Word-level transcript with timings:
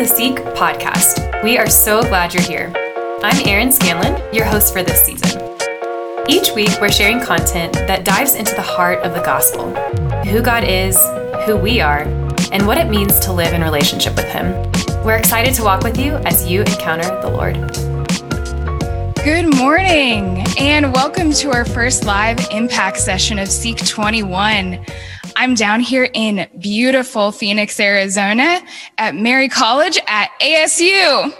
the 0.00 0.06
Seek 0.06 0.36
podcast. 0.56 1.42
We 1.44 1.58
are 1.58 1.68
so 1.68 2.00
glad 2.00 2.32
you're 2.32 2.42
here. 2.42 2.72
I'm 3.22 3.46
Erin 3.46 3.70
Scanlon, 3.70 4.18
your 4.32 4.46
host 4.46 4.72
for 4.72 4.82
this 4.82 5.04
season. 5.04 5.42
Each 6.26 6.52
week, 6.54 6.70
we're 6.80 6.90
sharing 6.90 7.20
content 7.20 7.74
that 7.74 8.02
dives 8.02 8.34
into 8.34 8.54
the 8.54 8.62
heart 8.62 9.00
of 9.00 9.12
the 9.12 9.20
gospel 9.20 9.74
who 10.24 10.40
God 10.40 10.64
is, 10.64 10.96
who 11.44 11.54
we 11.54 11.82
are, 11.82 12.04
and 12.50 12.66
what 12.66 12.78
it 12.78 12.88
means 12.88 13.20
to 13.20 13.32
live 13.34 13.52
in 13.52 13.60
relationship 13.60 14.16
with 14.16 14.24
Him. 14.24 14.54
We're 15.04 15.18
excited 15.18 15.52
to 15.56 15.64
walk 15.64 15.82
with 15.82 15.98
you 15.98 16.14
as 16.24 16.48
you 16.48 16.62
encounter 16.62 17.04
the 17.20 17.28
Lord. 17.28 17.56
Good 19.22 19.54
morning, 19.54 20.46
and 20.58 20.94
welcome 20.94 21.30
to 21.32 21.50
our 21.50 21.66
first 21.66 22.06
live 22.06 22.38
impact 22.50 22.96
session 22.96 23.38
of 23.38 23.48
Seek 23.48 23.76
21. 23.84 24.82
I'm 25.40 25.54
down 25.54 25.80
here 25.80 26.06
in 26.12 26.46
beautiful 26.58 27.32
Phoenix, 27.32 27.80
Arizona 27.80 28.60
at 28.98 29.14
Mary 29.14 29.48
College 29.48 29.98
at 30.06 30.28
ASU. 30.38 31.32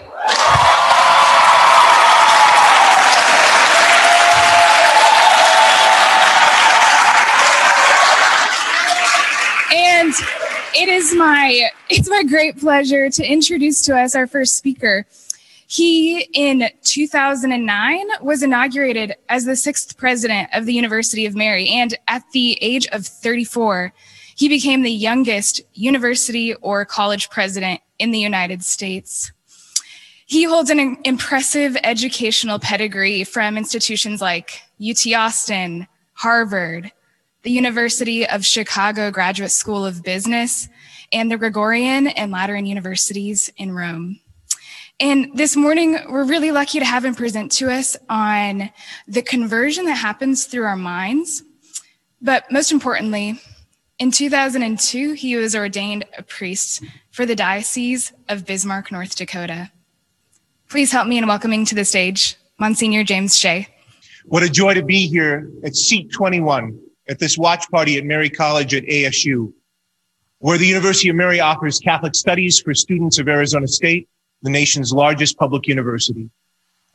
And 9.71 10.13
it 10.73 10.89
is 10.89 11.13
my 11.13 11.69
it's 11.91 12.09
my 12.09 12.23
great 12.23 12.59
pleasure 12.59 13.07
to 13.11 13.23
introduce 13.23 13.83
to 13.83 13.95
us 13.95 14.15
our 14.15 14.25
first 14.25 14.55
speaker. 14.55 15.05
He, 15.71 16.27
in 16.33 16.69
2009, 16.83 18.05
was 18.19 18.43
inaugurated 18.43 19.15
as 19.29 19.45
the 19.45 19.55
sixth 19.55 19.95
president 19.95 20.49
of 20.53 20.65
the 20.65 20.73
University 20.73 21.25
of 21.25 21.33
Mary. 21.33 21.69
And 21.69 21.97
at 22.09 22.23
the 22.33 22.57
age 22.59 22.87
of 22.87 23.07
34, 23.07 23.93
he 24.35 24.49
became 24.49 24.81
the 24.81 24.91
youngest 24.91 25.61
university 25.73 26.53
or 26.55 26.83
college 26.83 27.29
president 27.29 27.79
in 27.99 28.11
the 28.11 28.19
United 28.19 28.65
States. 28.65 29.31
He 30.25 30.43
holds 30.43 30.69
an 30.71 30.97
impressive 31.05 31.77
educational 31.85 32.59
pedigree 32.59 33.23
from 33.23 33.57
institutions 33.57 34.19
like 34.19 34.63
UT 34.85 35.07
Austin, 35.13 35.87
Harvard, 36.15 36.91
the 37.43 37.51
University 37.51 38.27
of 38.27 38.45
Chicago 38.45 39.09
Graduate 39.09 39.51
School 39.51 39.85
of 39.85 40.03
Business, 40.03 40.67
and 41.13 41.31
the 41.31 41.37
Gregorian 41.37 42.07
and 42.07 42.29
Lateran 42.29 42.65
Universities 42.65 43.49
in 43.55 43.71
Rome. 43.71 44.19
And 45.01 45.35
this 45.35 45.55
morning, 45.55 45.97
we're 46.09 46.25
really 46.25 46.51
lucky 46.51 46.77
to 46.77 46.85
have 46.85 47.03
him 47.03 47.15
present 47.15 47.51
to 47.53 47.71
us 47.71 47.97
on 48.07 48.69
the 49.07 49.23
conversion 49.23 49.85
that 49.85 49.95
happens 49.95 50.45
through 50.45 50.65
our 50.65 50.75
minds. 50.75 51.41
But 52.21 52.51
most 52.51 52.71
importantly, 52.71 53.41
in 53.97 54.11
2002, 54.11 55.13
he 55.13 55.35
was 55.35 55.55
ordained 55.55 56.05
a 56.15 56.21
priest 56.21 56.83
for 57.09 57.25
the 57.25 57.35
Diocese 57.35 58.13
of 58.29 58.45
Bismarck, 58.45 58.91
North 58.91 59.15
Dakota. 59.15 59.71
Please 60.69 60.91
help 60.91 61.07
me 61.07 61.17
in 61.17 61.25
welcoming 61.25 61.65
to 61.65 61.73
the 61.73 61.83
stage 61.83 62.35
Monsignor 62.59 63.03
James 63.03 63.35
Shea. 63.35 63.67
What 64.25 64.43
a 64.43 64.49
joy 64.49 64.75
to 64.75 64.83
be 64.83 65.07
here 65.07 65.49
at 65.63 65.75
Seek 65.75 66.11
21 66.11 66.79
at 67.09 67.17
this 67.17 67.39
watch 67.39 67.67
party 67.71 67.97
at 67.97 68.05
Mary 68.05 68.29
College 68.29 68.75
at 68.75 68.83
ASU, 68.83 69.51
where 70.37 70.59
the 70.59 70.67
University 70.67 71.09
of 71.09 71.15
Mary 71.15 71.39
offers 71.39 71.79
Catholic 71.79 72.13
studies 72.13 72.59
for 72.59 72.75
students 72.75 73.17
of 73.17 73.27
Arizona 73.27 73.67
State 73.67 74.07
the 74.41 74.49
nation's 74.49 74.93
largest 74.93 75.37
public 75.37 75.67
university. 75.67 76.29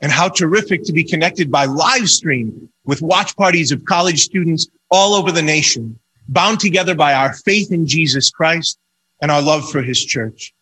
And 0.00 0.12
how 0.12 0.28
terrific 0.28 0.84
to 0.84 0.92
be 0.92 1.04
connected 1.04 1.50
by 1.50 1.64
live 1.64 2.08
stream 2.08 2.68
with 2.84 3.00
watch 3.00 3.34
parties 3.36 3.72
of 3.72 3.84
college 3.84 4.22
students 4.22 4.68
all 4.90 5.14
over 5.14 5.32
the 5.32 5.42
nation, 5.42 5.98
bound 6.28 6.60
together 6.60 6.94
by 6.94 7.14
our 7.14 7.32
faith 7.32 7.72
in 7.72 7.86
Jesus 7.86 8.30
Christ 8.30 8.78
and 9.20 9.30
our 9.30 9.40
love 9.40 9.70
for 9.70 9.82
his 9.82 10.04
church. 10.04 10.52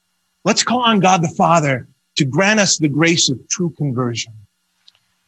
Let's 0.45 0.63
call 0.63 0.83
on 0.83 1.01
God 1.01 1.23
the 1.23 1.35
Father 1.37 1.89
to 2.17 2.25
grant 2.25 2.61
us 2.61 2.79
the 2.79 2.89
grace 2.89 3.29
of 3.29 3.49
true 3.49 3.71
conversion. 3.77 4.33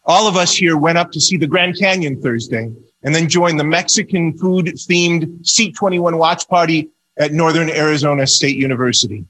All 0.04 0.28
of 0.28 0.36
us 0.36 0.54
here 0.54 0.76
went 0.76 0.98
up 0.98 1.10
to 1.12 1.20
see 1.20 1.36
the 1.36 1.48
Grand 1.48 1.76
Canyon 1.76 2.22
Thursday 2.22 2.70
and 3.02 3.14
then 3.14 3.28
joined 3.28 3.58
the 3.58 3.64
Mexican 3.64 4.36
food 4.38 4.66
themed 4.66 5.44
Seek 5.44 5.74
21 5.74 6.16
watch 6.16 6.46
party 6.48 6.90
at 7.18 7.32
Northern 7.32 7.70
Arizona 7.70 8.26
State 8.26 8.56
University. 8.56 9.24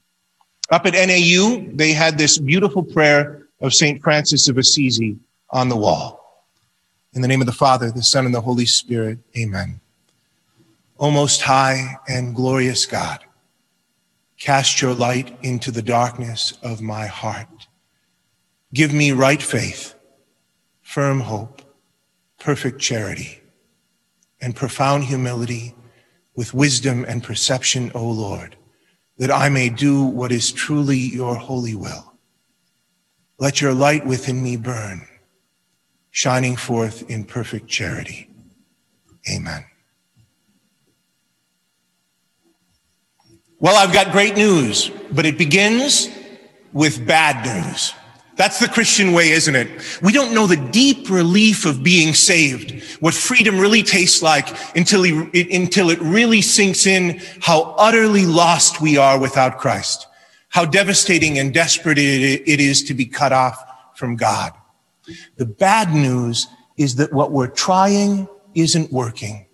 Up 0.70 0.84
at 0.84 0.94
NAU, 0.94 1.64
they 1.74 1.92
had 1.92 2.18
this 2.18 2.38
beautiful 2.38 2.82
prayer 2.82 3.46
of 3.60 3.72
St. 3.72 4.02
Francis 4.02 4.48
of 4.48 4.58
Assisi 4.58 5.16
on 5.50 5.68
the 5.68 5.76
wall. 5.76 6.44
In 7.12 7.22
the 7.22 7.28
name 7.28 7.40
of 7.40 7.46
the 7.46 7.52
Father, 7.52 7.90
the 7.90 8.02
Son, 8.02 8.26
and 8.26 8.34
the 8.34 8.40
Holy 8.40 8.66
Spirit, 8.66 9.18
amen. 9.36 9.80
O 10.98 11.10
most 11.10 11.42
high 11.42 11.96
and 12.08 12.34
glorious 12.34 12.84
God, 12.84 13.20
cast 14.38 14.82
your 14.82 14.92
light 14.92 15.38
into 15.42 15.70
the 15.70 15.82
darkness 15.82 16.58
of 16.62 16.82
my 16.82 17.06
heart. 17.06 17.68
Give 18.74 18.92
me 18.92 19.12
right 19.12 19.42
faith, 19.42 19.94
firm 20.82 21.20
hope, 21.20 21.62
perfect 22.40 22.80
charity, 22.80 23.40
and 24.40 24.56
profound 24.56 25.04
humility 25.04 25.74
with 26.34 26.52
wisdom 26.52 27.04
and 27.06 27.22
perception, 27.22 27.92
O 27.94 28.04
Lord 28.10 28.56
that 29.18 29.30
I 29.30 29.48
may 29.48 29.68
do 29.68 30.04
what 30.04 30.32
is 30.32 30.52
truly 30.52 30.98
your 30.98 31.36
holy 31.36 31.74
will. 31.74 32.12
Let 33.38 33.60
your 33.60 33.74
light 33.74 34.06
within 34.06 34.42
me 34.42 34.56
burn, 34.56 35.06
shining 36.10 36.56
forth 36.56 37.08
in 37.10 37.24
perfect 37.24 37.68
charity. 37.68 38.30
Amen. 39.30 39.64
Well, 43.58 43.76
I've 43.76 43.92
got 43.92 44.12
great 44.12 44.36
news, 44.36 44.90
but 45.10 45.24
it 45.24 45.38
begins 45.38 46.08
with 46.72 47.06
bad 47.06 47.44
news. 47.44 47.94
That's 48.36 48.60
the 48.60 48.68
Christian 48.68 49.12
way, 49.12 49.30
isn't 49.30 49.56
it? 49.56 50.00
We 50.02 50.12
don't 50.12 50.34
know 50.34 50.46
the 50.46 50.56
deep 50.56 51.08
relief 51.08 51.64
of 51.64 51.82
being 51.82 52.12
saved, 52.12 52.82
what 53.00 53.14
freedom 53.14 53.58
really 53.58 53.82
tastes 53.82 54.22
like 54.22 54.46
until, 54.76 55.02
he, 55.02 55.54
until 55.54 55.88
it 55.88 55.98
really 56.00 56.42
sinks 56.42 56.86
in 56.86 57.22
how 57.40 57.74
utterly 57.78 58.26
lost 58.26 58.80
we 58.80 58.98
are 58.98 59.18
without 59.18 59.58
Christ, 59.58 60.06
how 60.50 60.66
devastating 60.66 61.38
and 61.38 61.54
desperate 61.54 61.96
it 61.96 62.60
is 62.60 62.82
to 62.84 62.94
be 62.94 63.06
cut 63.06 63.32
off 63.32 63.58
from 63.94 64.16
God. 64.16 64.52
The 65.36 65.46
bad 65.46 65.94
news 65.94 66.46
is 66.76 66.96
that 66.96 67.14
what 67.14 67.32
we're 67.32 67.46
trying 67.46 68.28
isn't 68.54 68.92
working. 68.92 69.46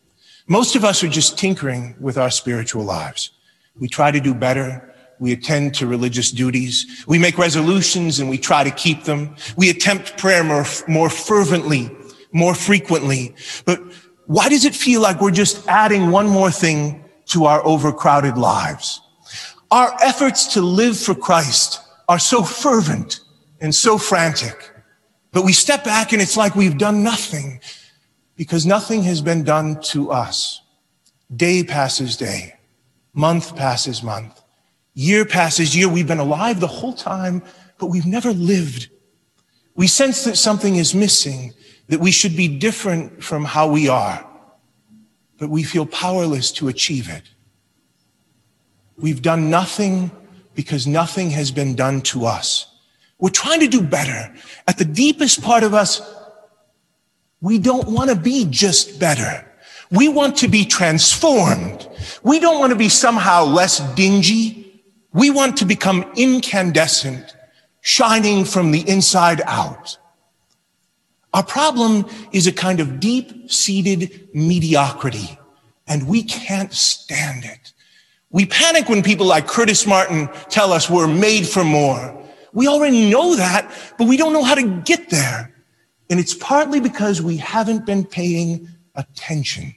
Most 0.48 0.74
of 0.74 0.84
us 0.84 1.04
are 1.04 1.08
just 1.08 1.38
tinkering 1.38 1.94
with 2.00 2.18
our 2.18 2.30
spiritual 2.30 2.82
lives. 2.82 3.30
We 3.78 3.88
try 3.88 4.10
to 4.10 4.20
do 4.20 4.34
better. 4.34 4.91
We 5.22 5.30
attend 5.30 5.76
to 5.76 5.86
religious 5.86 6.32
duties. 6.32 7.04
We 7.06 7.16
make 7.16 7.38
resolutions 7.38 8.18
and 8.18 8.28
we 8.28 8.38
try 8.38 8.64
to 8.64 8.72
keep 8.72 9.04
them. 9.04 9.36
We 9.56 9.70
attempt 9.70 10.18
prayer 10.18 10.42
more, 10.42 10.66
more 10.88 11.08
fervently, 11.08 11.96
more 12.32 12.56
frequently. 12.56 13.32
But 13.64 13.78
why 14.26 14.48
does 14.48 14.64
it 14.64 14.74
feel 14.74 15.00
like 15.00 15.20
we're 15.20 15.30
just 15.30 15.68
adding 15.68 16.10
one 16.10 16.26
more 16.26 16.50
thing 16.50 17.04
to 17.26 17.44
our 17.44 17.64
overcrowded 17.64 18.36
lives? 18.36 19.00
Our 19.70 19.96
efforts 20.02 20.54
to 20.54 20.60
live 20.60 20.98
for 20.98 21.14
Christ 21.14 21.80
are 22.08 22.18
so 22.18 22.42
fervent 22.42 23.20
and 23.60 23.72
so 23.72 23.98
frantic, 23.98 24.72
but 25.30 25.44
we 25.44 25.52
step 25.52 25.84
back 25.84 26.12
and 26.12 26.20
it's 26.20 26.36
like 26.36 26.56
we've 26.56 26.78
done 26.78 27.04
nothing 27.04 27.60
because 28.34 28.66
nothing 28.66 29.04
has 29.04 29.20
been 29.20 29.44
done 29.44 29.80
to 29.82 30.10
us. 30.10 30.62
Day 31.36 31.62
passes 31.62 32.16
day, 32.16 32.54
month 33.14 33.54
passes 33.54 34.02
month. 34.02 34.41
Year 34.94 35.24
passes 35.24 35.76
year. 35.76 35.88
We've 35.88 36.06
been 36.06 36.18
alive 36.18 36.60
the 36.60 36.66
whole 36.66 36.92
time, 36.92 37.42
but 37.78 37.86
we've 37.86 38.06
never 38.06 38.32
lived. 38.32 38.88
We 39.74 39.86
sense 39.86 40.24
that 40.24 40.36
something 40.36 40.76
is 40.76 40.94
missing, 40.94 41.54
that 41.88 42.00
we 42.00 42.10
should 42.10 42.36
be 42.36 42.48
different 42.48 43.22
from 43.24 43.44
how 43.44 43.68
we 43.68 43.88
are, 43.88 44.26
but 45.38 45.48
we 45.48 45.62
feel 45.62 45.86
powerless 45.86 46.52
to 46.52 46.68
achieve 46.68 47.08
it. 47.08 47.22
We've 48.96 49.22
done 49.22 49.50
nothing 49.50 50.10
because 50.54 50.86
nothing 50.86 51.30
has 51.30 51.50
been 51.50 51.74
done 51.74 52.02
to 52.02 52.26
us. 52.26 52.66
We're 53.18 53.30
trying 53.30 53.60
to 53.60 53.68
do 53.68 53.80
better. 53.80 54.34
At 54.68 54.78
the 54.78 54.84
deepest 54.84 55.42
part 55.42 55.64
of 55.64 55.74
us, 55.74 56.02
we 57.40 57.58
don't 57.58 57.88
want 57.88 58.10
to 58.10 58.16
be 58.16 58.46
just 58.50 59.00
better. 59.00 59.46
We 59.90 60.08
want 60.08 60.36
to 60.38 60.48
be 60.48 60.64
transformed. 60.64 61.88
We 62.22 62.40
don't 62.40 62.58
want 62.58 62.72
to 62.72 62.78
be 62.78 62.88
somehow 62.88 63.44
less 63.44 63.78
dingy, 63.94 64.71
we 65.12 65.30
want 65.30 65.56
to 65.58 65.64
become 65.64 66.10
incandescent, 66.16 67.36
shining 67.80 68.44
from 68.44 68.70
the 68.70 68.88
inside 68.88 69.42
out. 69.46 69.98
Our 71.34 71.42
problem 71.42 72.06
is 72.32 72.46
a 72.46 72.52
kind 72.52 72.80
of 72.80 73.00
deep 73.00 73.50
seated 73.50 74.28
mediocrity, 74.34 75.38
and 75.86 76.06
we 76.06 76.22
can't 76.22 76.72
stand 76.72 77.44
it. 77.44 77.72
We 78.30 78.46
panic 78.46 78.88
when 78.88 79.02
people 79.02 79.26
like 79.26 79.46
Curtis 79.46 79.86
Martin 79.86 80.28
tell 80.48 80.72
us 80.72 80.88
we're 80.88 81.06
made 81.06 81.46
for 81.46 81.64
more. 81.64 82.18
We 82.54 82.66
already 82.66 83.10
know 83.10 83.36
that, 83.36 83.70
but 83.98 84.08
we 84.08 84.16
don't 84.16 84.32
know 84.32 84.42
how 84.42 84.54
to 84.54 84.80
get 84.82 85.10
there. 85.10 85.52
And 86.10 86.20
it's 86.20 86.34
partly 86.34 86.80
because 86.80 87.22
we 87.22 87.38
haven't 87.38 87.86
been 87.86 88.04
paying 88.04 88.68
attention. 88.94 89.74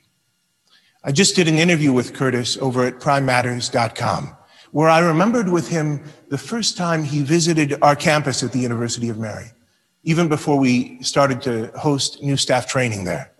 I 1.03 1.11
just 1.11 1.35
did 1.35 1.47
an 1.47 1.57
interview 1.57 1.93
with 1.93 2.13
Curtis 2.13 2.57
over 2.57 2.85
at 2.85 2.99
primematters.com 2.99 4.35
where 4.75 4.89
I 4.89 4.99
remembered 4.99 5.47
with 5.47 5.69
him 5.69 6.03
the 6.27 6.37
first 6.37 6.75
time 6.75 7.01
he 7.01 7.23
visited 7.23 7.81
our 7.81 7.95
campus 7.95 8.43
at 8.43 8.51
the 8.51 8.59
University 8.59 9.07
of 9.07 9.17
Mary, 9.17 9.45
even 10.03 10.27
before 10.27 10.59
we 10.59 11.01
started 11.01 11.41
to 11.43 11.67
host 11.79 12.21
new 12.21 12.35
staff 12.35 12.67
training 12.67 13.05
there. 13.05 13.31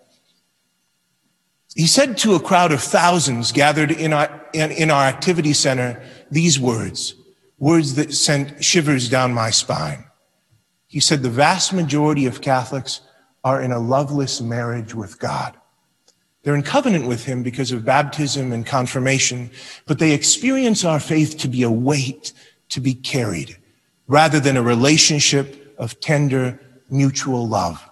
He 1.76 1.88
said 1.88 2.18
to 2.20 2.36
a 2.36 2.40
crowd 2.40 2.72
of 2.72 2.82
thousands 2.82 3.52
gathered 3.52 3.92
in 3.92 4.14
our, 4.14 4.46
in, 4.54 4.72
in 4.72 4.90
our 4.90 5.04
activity 5.04 5.52
center 5.52 6.02
these 6.32 6.58
words, 6.58 7.16
words 7.60 7.96
that 7.96 8.14
sent 8.14 8.64
shivers 8.64 9.10
down 9.10 9.34
my 9.34 9.50
spine. 9.50 10.06
He 10.88 11.02
said, 11.02 11.22
the 11.22 11.30
vast 11.30 11.74
majority 11.74 12.28
of 12.28 12.40
Catholics 12.40 13.02
are 13.44 13.62
in 13.62 13.74
a 13.74 13.80
loveless 13.80 14.40
marriage 14.40 14.96
with 14.96 15.20
God. 15.20 15.58
They're 16.46 16.56
in 16.56 16.62
covenant 16.62 17.08
with 17.08 17.26
him 17.26 17.42
because 17.42 17.72
of 17.72 17.84
baptism 17.84 18.52
and 18.52 18.64
confirmation, 18.64 19.50
but 19.88 19.98
they 19.98 20.12
experience 20.12 20.86
our 20.86 21.00
faith 21.00 21.40
to 21.40 21.48
be 21.48 21.64
a 21.64 21.72
weight 21.72 22.34
to 22.70 22.80
be 22.80 22.94
carried 22.94 23.58
rather 24.08 24.40
than 24.40 24.56
a 24.56 24.62
relationship 24.62 25.76
of 25.80 26.00
tender 26.00 26.60
mutual 26.88 27.48
love. 27.48 27.84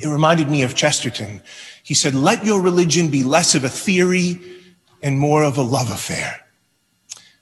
It 0.00 0.06
reminded 0.06 0.48
me 0.48 0.62
of 0.62 0.76
Chesterton. 0.76 1.42
He 1.82 1.92
said, 1.92 2.14
let 2.14 2.44
your 2.44 2.60
religion 2.62 3.10
be 3.10 3.24
less 3.24 3.56
of 3.56 3.64
a 3.64 3.68
theory 3.68 4.40
and 5.02 5.18
more 5.18 5.42
of 5.42 5.58
a 5.58 5.62
love 5.62 5.90
affair. 5.90 6.46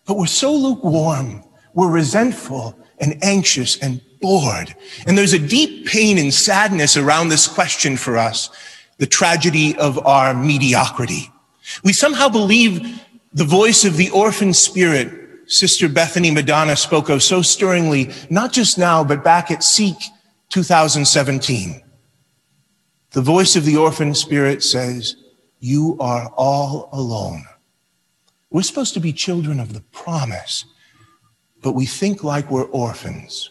But 0.07 0.17
we're 0.17 0.27
so 0.27 0.55
lukewarm. 0.55 1.45
We're 1.75 1.91
resentful 1.91 2.79
and 2.99 3.23
anxious 3.23 3.77
and 3.77 4.01
bored. 4.23 4.75
And 5.07 5.19
there's 5.19 5.35
a 5.35 5.39
deep 5.39 5.87
pain 5.87 6.17
and 6.17 6.33
sadness 6.33 6.97
around 6.97 7.29
this 7.29 7.47
question 7.47 7.99
for 7.99 8.17
us, 8.17 8.49
the 8.99 9.07
tragedy 9.07 9.77
of 9.77 10.05
our 10.07 10.35
mediocrity. 10.35 11.31
We 11.83 11.93
somehow 11.93 12.29
believe 12.29 13.03
the 13.33 13.45
voice 13.45 13.85
of 13.85 13.97
the 13.97 14.11
orphan 14.11 14.53
spirit 14.53 15.19
Sister 15.49 15.89
Bethany 15.89 16.31
Madonna 16.31 16.77
spoke 16.77 17.09
of 17.09 17.23
so 17.23 17.41
stirringly, 17.41 18.13
not 18.29 18.53
just 18.53 18.77
now, 18.77 19.03
but 19.03 19.25
back 19.25 19.51
at 19.51 19.65
Seek 19.65 19.97
2017. 20.51 21.83
The 23.13 23.23
voice 23.23 23.57
of 23.57 23.65
the 23.65 23.79
orphan 23.79 24.15
spirit 24.15 24.63
says, 24.63 25.17
you 25.59 25.97
are 26.01 26.29
all 26.37 26.91
alone. 26.93 27.45
We're 28.51 28.63
supposed 28.63 28.95
to 28.95 29.01
be 29.01 29.13
children 29.13 29.59
of 29.59 29.73
the 29.73 29.81
promise, 29.81 30.67
but 31.63 31.73
we 31.73 31.87
think 31.87 32.23
like 32.23 32.51
we're 32.51 32.65
orphans. 32.65 33.51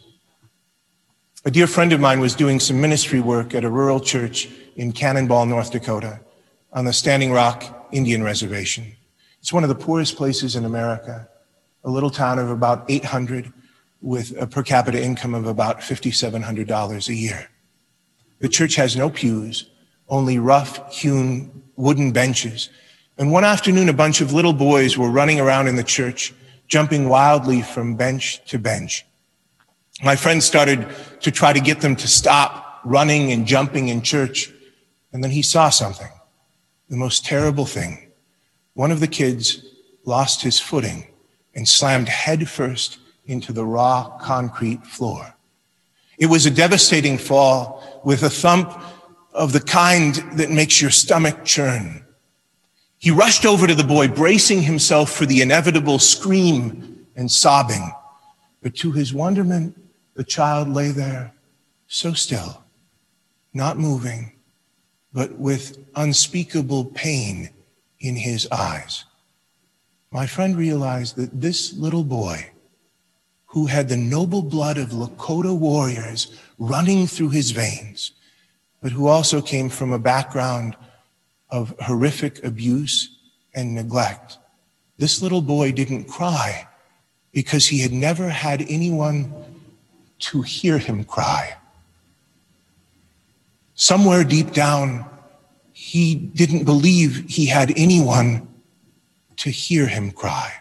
A 1.45 1.51
dear 1.51 1.67
friend 1.67 1.93
of 1.93 1.99
mine 1.99 2.19
was 2.19 2.35
doing 2.35 2.59
some 2.59 2.79
ministry 2.79 3.19
work 3.19 3.55
at 3.55 3.63
a 3.63 3.69
rural 3.69 3.99
church 3.99 4.49
in 4.77 4.93
Cannonball, 4.93 5.47
North 5.47 5.71
Dakota, 5.71 6.21
on 6.71 6.85
the 6.85 6.93
Standing 6.93 7.33
Rock 7.33 7.89
Indian 7.91 8.23
Reservation. 8.23 8.95
It's 9.41 9.51
one 9.51 9.63
of 9.63 9.69
the 9.69 9.75
poorest 9.75 10.15
places 10.15 10.55
in 10.55 10.63
America, 10.63 11.27
a 11.83 11.89
little 11.89 12.09
town 12.09 12.39
of 12.39 12.49
about 12.49 12.85
800 12.89 13.51
with 14.01 14.39
a 14.39 14.45
per 14.45 14.63
capita 14.63 15.03
income 15.03 15.33
of 15.33 15.47
about 15.47 15.79
$5,700 15.79 17.09
a 17.09 17.13
year. 17.13 17.49
The 18.39 18.47
church 18.47 18.75
has 18.75 18.95
no 18.95 19.09
pews, 19.09 19.69
only 20.07 20.37
rough 20.37 20.93
hewn 20.93 21.63
wooden 21.75 22.11
benches. 22.11 22.69
And 23.17 23.31
one 23.31 23.43
afternoon, 23.43 23.89
a 23.89 23.93
bunch 23.93 24.21
of 24.21 24.31
little 24.31 24.53
boys 24.53 24.97
were 24.97 25.09
running 25.09 25.39
around 25.39 25.67
in 25.67 25.75
the 25.75 25.83
church, 25.83 26.33
jumping 26.67 27.09
wildly 27.09 27.63
from 27.63 27.95
bench 27.95 28.45
to 28.49 28.59
bench. 28.59 29.05
My 30.03 30.15
friends 30.15 30.45
started 30.45 30.87
to 31.21 31.31
try 31.31 31.51
to 31.51 31.59
get 31.59 31.81
them 31.81 31.95
to 31.95 32.07
stop 32.07 32.81
running 32.83 33.31
and 33.31 33.47
jumping 33.47 33.87
in 33.87 34.03
church. 34.03 34.51
And 35.11 35.23
then 35.23 35.31
he 35.31 35.41
saw 35.41 35.69
something, 35.69 36.11
the 36.89 36.97
most 36.97 37.25
terrible 37.25 37.65
thing. 37.65 38.11
One 38.73 38.91
of 38.91 38.99
the 38.99 39.07
kids 39.07 39.65
lost 40.05 40.41
his 40.41 40.59
footing 40.59 41.07
and 41.55 41.67
slammed 41.67 42.09
headfirst 42.09 42.99
into 43.25 43.51
the 43.51 43.65
raw 43.65 44.17
concrete 44.19 44.85
floor. 44.85 45.35
It 46.17 46.27
was 46.27 46.45
a 46.45 46.51
devastating 46.51 47.17
fall 47.17 48.01
with 48.03 48.23
a 48.23 48.29
thump 48.29 48.73
of 49.33 49.53
the 49.53 49.59
kind 49.59 50.15
that 50.33 50.49
makes 50.49 50.81
your 50.81 50.91
stomach 50.91 51.43
churn. 51.45 52.03
He 52.97 53.11
rushed 53.11 53.45
over 53.45 53.67
to 53.67 53.75
the 53.75 53.83
boy, 53.83 54.07
bracing 54.07 54.63
himself 54.63 55.11
for 55.11 55.25
the 55.25 55.41
inevitable 55.41 55.99
scream 55.99 57.05
and 57.15 57.31
sobbing. 57.31 57.91
But 58.63 58.75
to 58.77 58.91
his 58.91 59.13
wonderment, 59.13 59.79
the 60.15 60.23
child 60.23 60.69
lay 60.69 60.89
there 60.89 61.33
so 61.87 62.13
still, 62.13 62.63
not 63.53 63.77
moving, 63.77 64.36
but 65.17 65.39
with 65.39 65.83
unspeakable 65.95 66.85
pain 66.85 67.49
in 67.99 68.15
his 68.15 68.47
eyes. 68.51 69.03
My 70.11 70.27
friend 70.27 70.55
realized 70.55 71.15
that 71.15 71.41
this 71.41 71.73
little 71.73 72.03
boy, 72.03 72.51
who 73.47 73.65
had 73.65 73.89
the 73.89 73.97
noble 73.97 74.43
blood 74.43 74.77
of 74.77 74.89
Lakota 74.89 75.57
warriors 75.57 76.39
running 76.59 77.07
through 77.07 77.29
his 77.29 77.49
veins, 77.49 78.11
but 78.79 78.91
who 78.91 79.07
also 79.07 79.41
came 79.41 79.69
from 79.69 79.91
a 79.91 79.97
background 79.97 80.75
of 81.49 81.73
horrific 81.81 82.43
abuse 82.43 83.17
and 83.55 83.73
neglect, 83.73 84.37
this 84.99 85.19
little 85.23 85.41
boy 85.41 85.71
didn't 85.71 86.03
cry 86.03 86.67
because 87.31 87.65
he 87.65 87.79
had 87.79 87.91
never 87.91 88.29
had 88.29 88.63
anyone 88.69 89.33
to 90.19 90.43
hear 90.43 90.77
him 90.77 91.03
cry. 91.03 91.55
Somewhere 93.77 94.25
deep 94.25 94.51
down, 94.51 95.05
he 95.71 96.15
didn't 96.15 96.65
believe 96.65 97.23
he 97.29 97.45
had 97.45 97.71
anyone 97.77 98.45
to 99.37 99.49
hear 99.49 99.87
him 99.87 100.11
cry. 100.11 100.51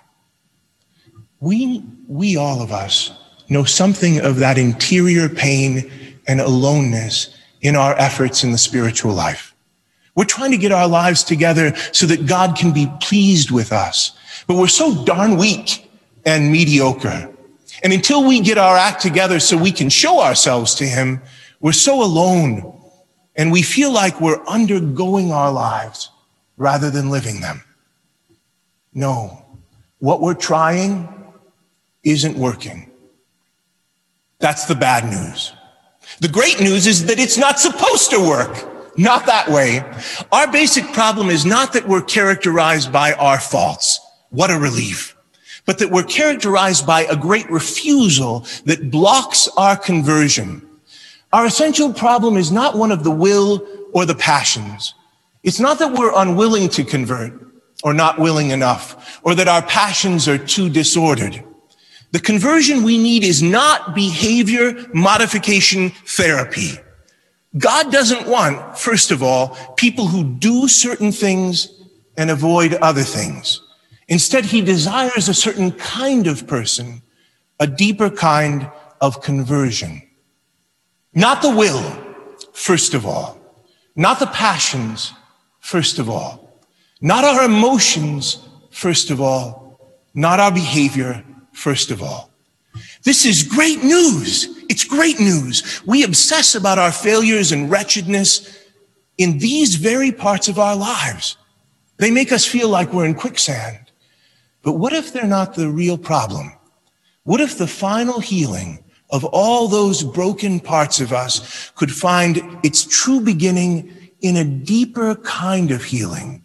We, 1.41 1.83
we 2.07 2.37
all 2.37 2.63
of 2.63 2.71
us 2.71 3.11
know 3.49 3.65
something 3.65 4.21
of 4.21 4.37
that 4.37 4.59
interior 4.59 5.29
pain 5.29 5.91
and 6.29 6.41
aloneness 6.41 7.37
in 7.61 7.75
our 7.75 7.99
efforts 7.99 8.45
in 8.45 8.53
the 8.53 8.59
spiritual 8.59 9.15
life. 9.15 9.55
We're 10.15 10.25
trying 10.25 10.53
to 10.53 10.59
get 10.59 10.71
our 10.71 10.87
lives 10.87 11.25
together 11.25 11.75
so 11.93 12.07
that 12.07 12.27
God 12.27 12.57
can 12.57 12.73
be 12.73 12.87
pleased 13.01 13.51
with 13.51 13.73
us. 13.73 14.17
But 14.47 14.57
we're 14.57 14.69
so 14.69 15.05
darn 15.05 15.37
weak 15.37 15.91
and 16.25 16.53
mediocre 16.53 17.33
and 17.83 17.93
until 17.93 18.27
we 18.27 18.41
get 18.41 18.59
our 18.59 18.77
act 18.77 19.03
together 19.03 19.41
so 19.41 19.57
we 19.57 19.73
can 19.73 19.89
show 19.89 20.21
ourselves 20.21 20.75
to 20.77 20.85
him, 20.85 21.21
we're 21.61 21.73
so 21.73 22.03
alone 22.03 22.73
and 23.37 23.53
we 23.53 23.63
feel 23.63 23.93
like 23.93 24.21
we're 24.21 24.43
undergoing 24.47 25.33
our 25.33 25.53
lives 25.53 26.11
rather 26.57 26.91
than 26.91 27.11
living 27.11 27.41
them. 27.41 27.63
No, 28.95 29.45
what 29.99 30.21
we're 30.21 30.35
trying 30.35 31.09
isn't 32.03 32.37
working. 32.37 32.91
That's 34.39 34.67
the 34.67 34.75
bad 34.75 35.05
news. 35.05 35.53
The 36.21 36.29
great 36.29 36.61
news 36.61 36.87
is 36.87 37.07
that 37.07 37.19
it's 37.19 37.37
not 37.37 37.59
supposed 37.59 38.11
to 38.11 38.21
work. 38.21 38.73
Not 38.99 39.27
that 39.27 39.49
way. 39.49 39.83
Our 40.33 40.51
basic 40.51 40.93
problem 40.93 41.29
is 41.29 41.45
not 41.45 41.75
that 41.75 41.87
we're 41.87 42.03
characterized 42.03 42.91
by 42.91 43.13
our 43.13 43.39
faults. 43.39 44.01
What 44.31 44.51
a 44.51 44.59
relief 44.59 45.17
but 45.67 45.81
that 45.81 45.91
we're 45.91 46.05
characterized 46.05 46.87
by 46.87 47.03
a 47.03 47.17
great 47.17 47.51
refusal 47.51 48.47
that 48.65 48.91
blocks 48.91 49.49
our 49.57 49.77
conversion. 49.77 50.66
Our 51.33 51.47
essential 51.47 51.93
problem 51.93 52.37
is 52.37 52.53
not 52.53 52.77
one 52.77 52.93
of 52.93 53.05
the 53.05 53.11
will 53.11 53.67
or 53.93 54.07
the 54.07 54.15
passions. 54.15 54.95
It's 55.43 55.61
not 55.61 55.79
that 55.79 55.93
we're 55.93 56.15
unwilling 56.15 56.69
to 56.71 56.85
convert 56.85 57.33
or 57.83 57.93
not 57.93 58.19
willing 58.19 58.51
enough 58.51 59.21
or 59.23 59.35
that 59.35 59.49
our 59.49 59.63
passions 59.63 60.29
are 60.29 60.39
too 60.39 60.69
disordered. 60.71 61.43
The 62.13 62.21
conversion 62.21 62.83
we 62.83 62.99
need 62.99 63.25
is 63.25 63.43
not 63.43 63.95
behavior 63.95 64.87
modification 64.95 65.91
therapy. 65.91 66.73
God 67.59 67.91
doesn't 67.91 68.27
want, 68.27 68.79
first 68.79 69.11
of 69.11 69.23
all, 69.23 69.57
people 69.77 70.07
who 70.07 70.25
do 70.25 70.69
certain 70.69 71.13
things 71.13 71.69
and 72.17 72.31
avoid 72.31 72.75
other 72.75 73.03
things. 73.03 73.61
Instead, 74.09 74.45
he 74.45 74.61
desires 74.61 75.29
a 75.29 75.35
certain 75.35 75.73
kind 75.73 76.27
of 76.27 76.47
person, 76.47 77.03
a 77.59 77.67
deeper 77.67 78.11
kind 78.11 78.71
of 79.01 79.21
conversion. 79.21 80.03
Not 81.17 81.41
the 81.41 81.49
will, 81.51 81.83
first 82.53 82.93
of 82.93 83.07
all. 83.07 83.39
Not 83.97 84.19
the 84.19 84.27
passions, 84.27 85.15
first 85.61 85.99
of 85.99 86.11
all. 86.11 86.61
Not 87.01 87.25
our 87.25 87.43
emotions, 87.45 88.47
first 88.71 89.09
of 89.09 89.19
all. 89.19 89.81
Not 90.13 90.41
our 90.41 90.53
behavior, 90.53 91.25
first 91.53 91.91
of 91.91 92.03
all. 92.03 92.31
This 93.03 93.25
is 93.25 93.43
great 93.43 93.83
news. 93.83 94.63
It's 94.69 94.85
great 94.85 95.19
news. 95.19 95.81
We 95.87 96.05
obsess 96.05 96.55
about 96.55 96.79
our 96.79 96.93
failures 96.93 97.51
and 97.51 97.71
wretchedness 97.71 98.63
in 99.17 99.39
these 99.39 99.77
very 99.77 100.13
parts 100.13 100.49
of 100.49 100.59
our 100.59 100.77
lives. 100.77 101.39
They 101.97 102.11
make 102.11 102.31
us 102.31 102.45
feel 102.45 102.69
like 102.69 102.93
we're 102.93 103.07
in 103.07 103.15
quicksand. 103.15 103.91
But 104.63 104.75
what 104.75 104.93
if 104.93 105.15
they're 105.15 105.25
not 105.25 105.55
the 105.55 105.71
real 105.71 105.97
problem? 105.97 106.53
What 107.23 107.41
if 107.41 107.57
the 107.57 107.67
final 107.67 108.21
healing 108.21 108.85
of 109.11 109.25
all 109.25 109.69
those 109.69 110.03
broken 110.03 110.61
parts 110.61 111.01
of 111.01 111.13
us 111.13 111.71
could 111.77 111.93
find 111.93 112.41
its 112.65 112.85
true 112.85 113.21
beginning 113.21 113.93
in 114.21 114.37
a 114.37 114.45
deeper 114.45 115.15
kind 115.17 115.71
of 115.71 115.85
healing 115.85 116.43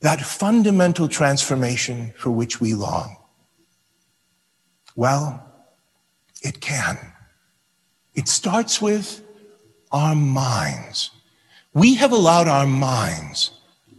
that 0.00 0.20
fundamental 0.20 1.08
transformation 1.08 2.12
for 2.16 2.30
which 2.30 2.60
we 2.60 2.74
long? 2.74 3.16
Well, 4.94 5.44
it 6.42 6.60
can. 6.60 6.98
It 8.14 8.28
starts 8.28 8.80
with 8.80 9.22
our 9.90 10.14
minds. 10.14 11.10
We 11.72 11.94
have 11.94 12.12
allowed 12.12 12.48
our 12.48 12.66
minds, 12.66 13.50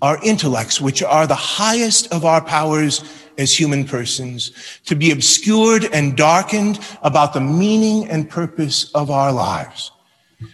our 0.01 0.23
intellects, 0.23 0.79
which 0.79 1.01
are 1.03 1.27
the 1.27 1.35
highest 1.35 2.13
of 2.13 2.23
our 2.23 2.41
powers 2.41 3.03
as 3.37 3.57
human 3.57 3.85
persons, 3.85 4.51
to 4.85 4.95
be 4.95 5.11
obscured 5.11 5.85
and 5.93 6.17
darkened 6.17 6.79
about 7.01 7.33
the 7.33 7.41
meaning 7.41 8.09
and 8.09 8.29
purpose 8.29 8.91
of 8.93 9.09
our 9.11 9.31
lives. 9.31 9.91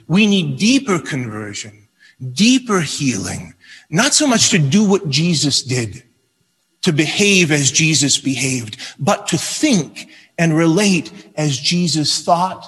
We 0.08 0.28
need 0.28 0.58
deeper 0.58 1.00
conversion, 1.00 1.88
deeper 2.34 2.82
healing, 2.82 3.54
not 3.90 4.14
so 4.14 4.28
much 4.28 4.50
to 4.52 4.58
do 4.58 4.88
what 4.88 5.10
Jesus 5.10 5.62
did, 5.62 6.04
to 6.82 6.94
behave 6.94 7.52
as 7.52 7.72
Jesus 7.72 8.18
behaved, 8.18 8.78
but 9.00 9.28
to 9.28 9.38
think 9.38 10.10
and 10.38 10.56
relate 10.56 11.12
as 11.36 11.58
Jesus 11.58 12.24
thought 12.24 12.66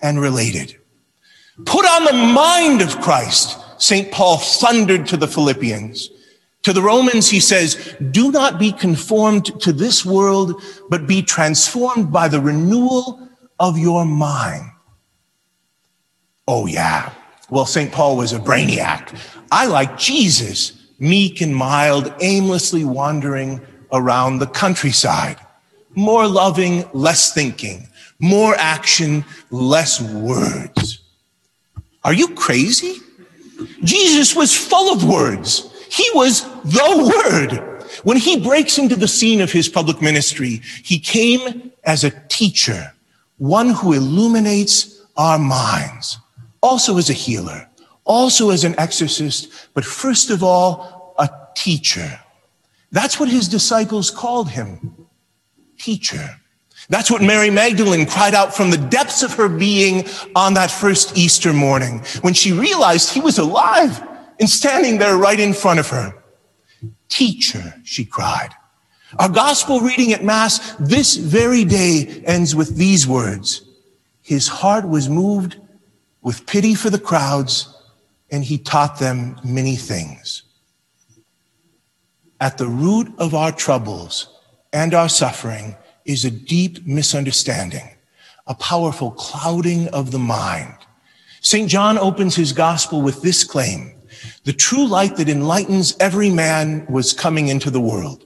and 0.00 0.20
related. 0.20 0.78
Put 1.64 1.84
on 1.84 2.04
the 2.04 2.32
mind 2.32 2.80
of 2.80 3.00
Christ, 3.00 3.58
St. 3.78 4.10
Paul 4.10 4.38
thundered 4.38 5.06
to 5.08 5.16
the 5.16 5.28
Philippians. 5.28 6.08
To 6.62 6.72
the 6.72 6.82
Romans, 6.82 7.28
he 7.28 7.40
says, 7.40 7.96
do 8.12 8.30
not 8.30 8.58
be 8.58 8.72
conformed 8.72 9.60
to 9.60 9.72
this 9.72 10.04
world, 10.04 10.62
but 10.88 11.08
be 11.08 11.22
transformed 11.22 12.12
by 12.12 12.28
the 12.28 12.40
renewal 12.40 13.28
of 13.58 13.78
your 13.78 14.04
mind. 14.04 14.70
Oh, 16.46 16.66
yeah. 16.66 17.12
Well, 17.50 17.66
St. 17.66 17.92
Paul 17.92 18.16
was 18.16 18.32
a 18.32 18.38
brainiac. 18.38 19.18
I 19.50 19.66
like 19.66 19.98
Jesus, 19.98 20.72
meek 20.98 21.40
and 21.40 21.54
mild, 21.54 22.14
aimlessly 22.20 22.84
wandering 22.84 23.60
around 23.92 24.38
the 24.38 24.46
countryside. 24.46 25.38
More 25.94 26.26
loving, 26.26 26.84
less 26.92 27.34
thinking. 27.34 27.88
More 28.18 28.54
action, 28.56 29.24
less 29.50 30.00
words. 30.00 31.00
Are 32.04 32.14
you 32.14 32.28
crazy? 32.28 32.96
Jesus 33.82 34.34
was 34.34 34.56
full 34.56 34.92
of 34.92 35.04
words. 35.04 35.71
He 35.92 36.08
was 36.14 36.42
the 36.64 37.12
word. 37.12 37.84
When 38.02 38.16
he 38.16 38.40
breaks 38.40 38.78
into 38.78 38.96
the 38.96 39.06
scene 39.06 39.42
of 39.42 39.52
his 39.52 39.68
public 39.68 40.00
ministry, 40.00 40.62
he 40.82 40.98
came 40.98 41.70
as 41.84 42.02
a 42.02 42.10
teacher, 42.28 42.94
one 43.36 43.68
who 43.68 43.92
illuminates 43.92 45.04
our 45.18 45.38
minds, 45.38 46.18
also 46.62 46.96
as 46.96 47.10
a 47.10 47.12
healer, 47.12 47.68
also 48.04 48.48
as 48.48 48.64
an 48.64 48.74
exorcist, 48.78 49.52
but 49.74 49.84
first 49.84 50.30
of 50.30 50.42
all, 50.42 51.14
a 51.18 51.28
teacher. 51.54 52.18
That's 52.90 53.20
what 53.20 53.28
his 53.28 53.46
disciples 53.46 54.10
called 54.10 54.48
him. 54.48 54.96
Teacher. 55.78 56.40
That's 56.88 57.10
what 57.10 57.20
Mary 57.20 57.50
Magdalene 57.50 58.06
cried 58.06 58.34
out 58.34 58.56
from 58.56 58.70
the 58.70 58.78
depths 58.78 59.22
of 59.22 59.34
her 59.34 59.48
being 59.48 60.06
on 60.34 60.54
that 60.54 60.70
first 60.70 61.18
Easter 61.18 61.52
morning 61.52 62.02
when 62.22 62.32
she 62.32 62.52
realized 62.52 63.12
he 63.12 63.20
was 63.20 63.38
alive 63.38 64.02
and 64.42 64.50
standing 64.50 64.98
there 64.98 65.16
right 65.16 65.38
in 65.38 65.54
front 65.54 65.78
of 65.78 65.88
her. 65.90 66.12
Teacher, 67.08 67.80
she 67.84 68.04
cried. 68.04 68.50
Our 69.20 69.28
gospel 69.28 69.78
reading 69.78 70.12
at 70.12 70.24
Mass 70.24 70.74
this 70.80 71.14
very 71.14 71.64
day 71.64 72.24
ends 72.26 72.52
with 72.52 72.74
these 72.74 73.06
words. 73.06 73.62
His 74.20 74.48
heart 74.48 74.88
was 74.88 75.08
moved 75.08 75.60
with 76.22 76.44
pity 76.44 76.74
for 76.74 76.90
the 76.90 76.98
crowds, 76.98 77.72
and 78.32 78.42
he 78.42 78.58
taught 78.58 78.98
them 78.98 79.38
many 79.44 79.76
things. 79.76 80.42
At 82.40 82.58
the 82.58 82.66
root 82.66 83.12
of 83.18 83.36
our 83.36 83.52
troubles 83.52 84.40
and 84.72 84.92
our 84.92 85.08
suffering 85.08 85.76
is 86.04 86.24
a 86.24 86.32
deep 86.32 86.84
misunderstanding, 86.84 87.90
a 88.48 88.56
powerful 88.56 89.12
clouding 89.12 89.86
of 89.90 90.10
the 90.10 90.18
mind. 90.18 90.74
St. 91.42 91.70
John 91.70 91.96
opens 91.96 92.34
his 92.34 92.52
gospel 92.52 93.02
with 93.02 93.22
this 93.22 93.44
claim. 93.44 94.01
The 94.44 94.52
true 94.52 94.86
light 94.86 95.16
that 95.16 95.28
enlightens 95.28 95.96
every 95.98 96.30
man 96.30 96.86
was 96.88 97.12
coming 97.12 97.48
into 97.48 97.70
the 97.70 97.80
world. 97.80 98.24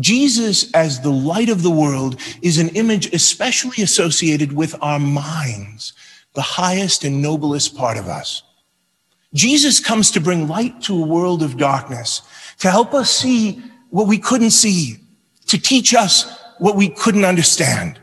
Jesus 0.00 0.72
as 0.72 1.00
the 1.00 1.10
light 1.10 1.48
of 1.48 1.62
the 1.62 1.70
world 1.70 2.20
is 2.42 2.58
an 2.58 2.70
image 2.70 3.12
especially 3.12 3.82
associated 3.82 4.52
with 4.52 4.74
our 4.80 4.98
minds, 4.98 5.92
the 6.34 6.42
highest 6.42 7.04
and 7.04 7.22
noblest 7.22 7.76
part 7.76 7.96
of 7.96 8.08
us. 8.08 8.42
Jesus 9.32 9.80
comes 9.80 10.10
to 10.12 10.20
bring 10.20 10.48
light 10.48 10.80
to 10.82 11.00
a 11.00 11.06
world 11.06 11.42
of 11.42 11.56
darkness, 11.56 12.22
to 12.58 12.70
help 12.70 12.94
us 12.94 13.10
see 13.10 13.62
what 13.90 14.08
we 14.08 14.18
couldn't 14.18 14.50
see, 14.50 14.96
to 15.46 15.58
teach 15.58 15.94
us 15.94 16.40
what 16.58 16.76
we 16.76 16.88
couldn't 16.88 17.24
understand. 17.24 18.00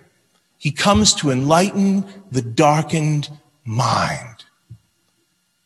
He 0.58 0.72
comes 0.72 1.14
to 1.16 1.32
enlighten 1.32 2.06
the 2.32 2.42
darkened 2.42 3.30
mind. 3.66 4.31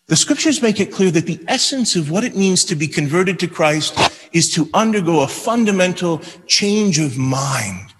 The 0.07 0.15
scriptures 0.15 0.61
make 0.61 0.79
it 0.79 0.91
clear 0.91 1.09
that 1.11 1.25
the 1.25 1.43
essence 1.47 1.95
of 1.95 2.11
what 2.11 2.23
it 2.23 2.35
means 2.35 2.63
to 2.65 2.75
be 2.75 2.87
converted 2.87 3.39
to 3.39 3.47
Christ 3.47 3.97
is 4.31 4.53
to 4.53 4.69
undergo 4.73 5.21
a 5.21 5.27
fundamental 5.27 6.19
change 6.45 6.99
of 6.99 7.17
mind 7.17 7.93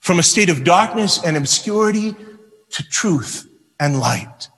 from 0.00 0.18
a 0.18 0.24
state 0.24 0.50
of 0.50 0.64
darkness 0.64 1.22
and 1.24 1.36
obscurity 1.36 2.16
to 2.70 2.82
truth 2.88 3.46
and 3.78 4.00
light. 4.00 4.48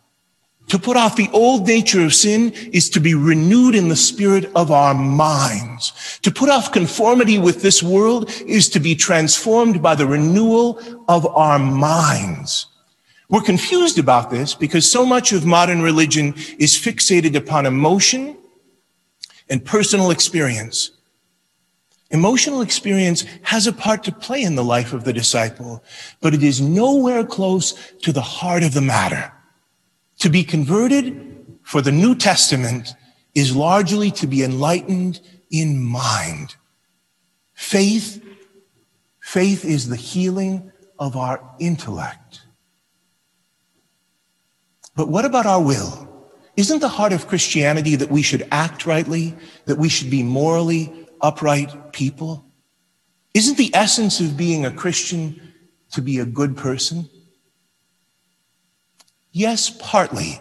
To 0.69 0.79
put 0.79 0.97
off 0.97 1.17
the 1.17 1.29
old 1.35 1.67
nature 1.67 2.03
of 2.03 2.15
sin 2.15 2.53
is 2.73 2.89
to 2.91 3.01
be 3.01 3.15
renewed 3.15 3.75
in 3.75 3.91
the 3.91 3.97
spirit 3.97 4.51
of 4.57 4.71
our 4.71 4.95
minds. 4.95 6.19
To 6.23 6.31
put 6.31 6.49
off 6.49 6.73
conformity 6.73 7.39
with 7.39 7.61
this 7.61 7.83
world 7.83 8.31
is 8.47 8.71
to 8.71 8.81
be 8.81 8.95
transformed 8.95 9.83
by 9.83 9.95
the 9.95 10.07
renewal 10.07 10.81
of 11.07 11.27
our 11.27 11.59
minds. 11.59 12.67
We're 13.29 13.41
confused 13.41 13.99
about 13.99 14.31
this 14.31 14.55
because 14.55 14.91
so 14.91 15.07
much 15.07 15.33
of 15.33 15.47
modern 15.47 15.83
religion 15.83 16.35
is 16.59 16.77
fixated 16.77 17.35
upon 17.35 17.67
emotion 17.67 18.37
and 19.49 19.65
personal 19.65 20.11
experience. 20.11 20.91
Emotional 22.11 22.61
experience 22.61 23.25
has 23.43 23.67
a 23.67 23.73
part 23.73 24.05
to 24.05 24.13
play 24.13 24.43
in 24.43 24.55
the 24.55 24.65
life 24.65 24.93
of 24.93 25.05
the 25.05 25.13
disciple, 25.13 25.83
but 26.21 26.35
it 26.35 26.43
is 26.43 26.61
nowhere 26.61 27.25
close 27.25 27.73
to 28.03 28.13
the 28.13 28.21
heart 28.21 28.63
of 28.63 28.75
the 28.75 28.81
matter. 28.81 29.33
To 30.21 30.29
be 30.29 30.45
converted 30.45 31.59
for 31.63 31.81
the 31.81 31.91
New 31.91 32.15
Testament 32.15 32.95
is 33.35 33.57
largely 33.57 34.11
to 34.13 34.27
be 34.27 34.45
enlightened 34.45 35.21
in 35.51 35.83
mind. 35.83 36.55
Faith, 37.55 38.23
faith 39.21 39.65
is 39.65 39.89
the 39.89 39.97
healing 39.97 40.71
of 40.99 41.17
our 41.17 41.43
intellect. 41.59 42.44
But 44.95 45.09
what 45.09 45.25
about 45.25 45.47
our 45.47 45.63
will? 45.63 46.09
Isn't 46.57 46.81
the 46.81 46.89
heart 46.89 47.13
of 47.13 47.27
Christianity 47.27 47.97
that 47.97 48.11
we 48.11 48.23
should 48.23 48.47
act 48.53 48.87
rightly, 48.87 49.35
that 49.67 49.79
we 49.79 49.89
should 49.89 50.11
be 50.11 50.23
morally 50.23 50.93
upright 51.21 51.93
people? 51.93 52.45
Isn't 53.33 53.59
the 53.59 53.75
essence 53.75 54.21
of 54.21 54.37
being 54.37 54.65
a 54.65 54.71
Christian 54.71 55.53
to 55.91 56.01
be 56.01 56.21
a 56.21 56.25
good 56.25 56.57
person? 56.57 57.09
Yes, 59.33 59.69
partly. 59.69 60.41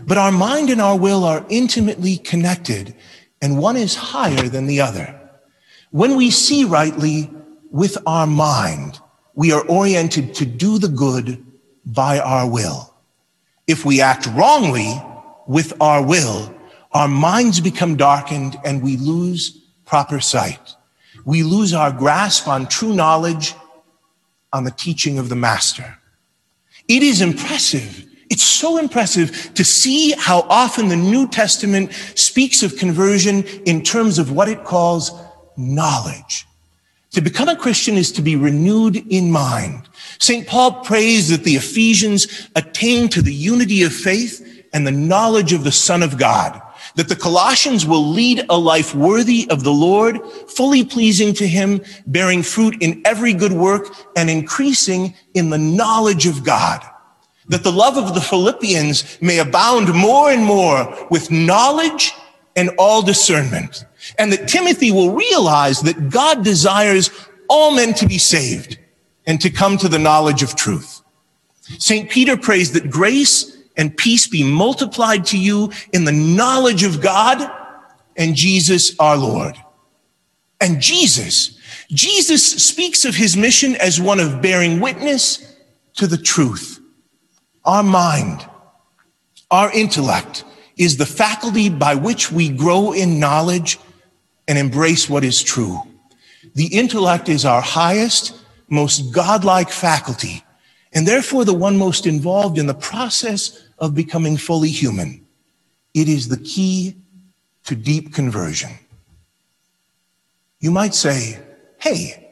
But 0.00 0.18
our 0.18 0.32
mind 0.32 0.68
and 0.68 0.80
our 0.80 0.98
will 0.98 1.22
are 1.22 1.46
intimately 1.48 2.16
connected, 2.16 2.96
and 3.40 3.58
one 3.58 3.76
is 3.76 3.94
higher 3.94 4.48
than 4.48 4.66
the 4.66 4.80
other. 4.80 5.20
When 5.90 6.16
we 6.16 6.30
see 6.30 6.64
rightly 6.64 7.30
with 7.70 7.98
our 8.06 8.26
mind, 8.26 8.98
we 9.34 9.52
are 9.52 9.64
oriented 9.68 10.34
to 10.34 10.46
do 10.46 10.78
the 10.78 10.88
good 10.88 11.46
by 11.84 12.18
our 12.18 12.48
will. 12.48 12.91
If 13.66 13.84
we 13.84 14.00
act 14.00 14.26
wrongly 14.28 15.00
with 15.46 15.72
our 15.80 16.04
will, 16.04 16.54
our 16.92 17.08
minds 17.08 17.60
become 17.60 17.96
darkened 17.96 18.58
and 18.64 18.82
we 18.82 18.96
lose 18.96 19.62
proper 19.84 20.20
sight. 20.20 20.74
We 21.24 21.42
lose 21.42 21.72
our 21.72 21.92
grasp 21.92 22.48
on 22.48 22.66
true 22.66 22.94
knowledge, 22.94 23.54
on 24.52 24.64
the 24.64 24.70
teaching 24.70 25.18
of 25.18 25.28
the 25.28 25.36
master. 25.36 25.98
It 26.88 27.02
is 27.02 27.20
impressive 27.20 28.06
it's 28.32 28.42
so 28.42 28.78
impressive 28.78 29.52
to 29.52 29.62
see 29.62 30.12
how 30.12 30.46
often 30.48 30.88
the 30.88 30.96
New 30.96 31.28
Testament 31.28 31.92
speaks 32.14 32.62
of 32.62 32.78
conversion 32.78 33.44
in 33.66 33.82
terms 33.82 34.18
of 34.18 34.32
what 34.32 34.48
it 34.48 34.64
calls 34.64 35.12
knowledge. 35.58 36.46
To 37.12 37.20
become 37.20 37.48
a 37.48 37.56
Christian 37.56 37.96
is 37.96 38.10
to 38.12 38.22
be 38.22 38.36
renewed 38.36 38.96
in 39.12 39.30
mind. 39.30 39.88
St. 40.18 40.46
Paul 40.46 40.82
prays 40.82 41.28
that 41.28 41.44
the 41.44 41.56
Ephesians 41.56 42.48
attain 42.56 43.08
to 43.10 43.22
the 43.22 43.34
unity 43.34 43.82
of 43.82 43.92
faith 43.92 44.64
and 44.72 44.86
the 44.86 44.90
knowledge 44.90 45.52
of 45.52 45.64
the 45.64 45.72
Son 45.72 46.02
of 46.02 46.18
God, 46.18 46.60
that 46.94 47.08
the 47.08 47.16
Colossians 47.16 47.84
will 47.84 48.06
lead 48.06 48.46
a 48.48 48.56
life 48.56 48.94
worthy 48.94 49.46
of 49.50 49.62
the 49.62 49.72
Lord, 49.72 50.24
fully 50.48 50.84
pleasing 50.84 51.34
to 51.34 51.46
him, 51.46 51.82
bearing 52.06 52.42
fruit 52.42 52.76
in 52.80 53.02
every 53.04 53.34
good 53.34 53.52
work 53.52 53.88
and 54.16 54.30
increasing 54.30 55.14
in 55.34 55.50
the 55.50 55.58
knowledge 55.58 56.26
of 56.26 56.44
God 56.44 56.82
that 57.48 57.64
the 57.64 57.72
love 57.72 57.96
of 57.96 58.14
the 58.14 58.20
Philippians 58.20 59.20
may 59.20 59.38
abound 59.38 59.92
more 59.92 60.30
and 60.30 60.44
more 60.44 61.06
with 61.10 61.30
knowledge 61.30 62.12
and 62.56 62.70
all 62.78 63.02
discernment, 63.02 63.84
and 64.18 64.32
that 64.32 64.48
Timothy 64.48 64.90
will 64.90 65.14
realize 65.14 65.80
that 65.82 66.10
God 66.10 66.44
desires 66.44 67.10
all 67.48 67.74
men 67.74 67.94
to 67.94 68.06
be 68.06 68.18
saved 68.18 68.78
and 69.26 69.40
to 69.40 69.50
come 69.50 69.76
to 69.78 69.88
the 69.88 69.98
knowledge 69.98 70.42
of 70.42 70.56
truth. 70.56 71.02
St. 71.78 72.10
Peter 72.10 72.36
prays 72.36 72.72
that 72.72 72.90
grace 72.90 73.56
and 73.76 73.96
peace 73.96 74.26
be 74.26 74.42
multiplied 74.42 75.26
to 75.26 75.38
you 75.38 75.72
in 75.92 76.04
the 76.04 76.12
knowledge 76.12 76.82
of 76.82 77.00
God 77.00 77.50
and 78.16 78.34
Jesus 78.34 78.98
our 78.98 79.16
Lord. 79.16 79.56
And 80.60 80.80
Jesus, 80.80 81.58
Jesus 81.90 82.64
speaks 82.64 83.04
of 83.04 83.16
his 83.16 83.36
mission 83.36 83.74
as 83.76 84.00
one 84.00 84.20
of 84.20 84.42
bearing 84.42 84.80
witness 84.80 85.56
to 85.94 86.06
the 86.06 86.18
truth. 86.18 86.80
Our 87.64 87.82
mind, 87.82 88.46
our 89.50 89.72
intellect 89.72 90.44
is 90.76 90.96
the 90.96 91.06
faculty 91.06 91.68
by 91.68 91.94
which 91.94 92.32
we 92.32 92.48
grow 92.48 92.92
in 92.92 93.20
knowledge 93.20 93.78
and 94.48 94.58
embrace 94.58 95.08
what 95.08 95.24
is 95.24 95.42
true. 95.42 95.80
The 96.54 96.66
intellect 96.66 97.28
is 97.28 97.44
our 97.44 97.62
highest, 97.62 98.34
most 98.68 99.12
godlike 99.12 99.70
faculty, 99.70 100.44
and 100.92 101.06
therefore 101.06 101.44
the 101.44 101.54
one 101.54 101.76
most 101.76 102.06
involved 102.06 102.58
in 102.58 102.66
the 102.66 102.74
process 102.74 103.66
of 103.78 103.94
becoming 103.94 104.36
fully 104.36 104.70
human. 104.70 105.24
It 105.94 106.08
is 106.08 106.28
the 106.28 106.38
key 106.38 106.96
to 107.64 107.74
deep 107.74 108.12
conversion. 108.12 108.70
You 110.60 110.70
might 110.70 110.94
say, 110.94 111.38
hey, 111.78 112.22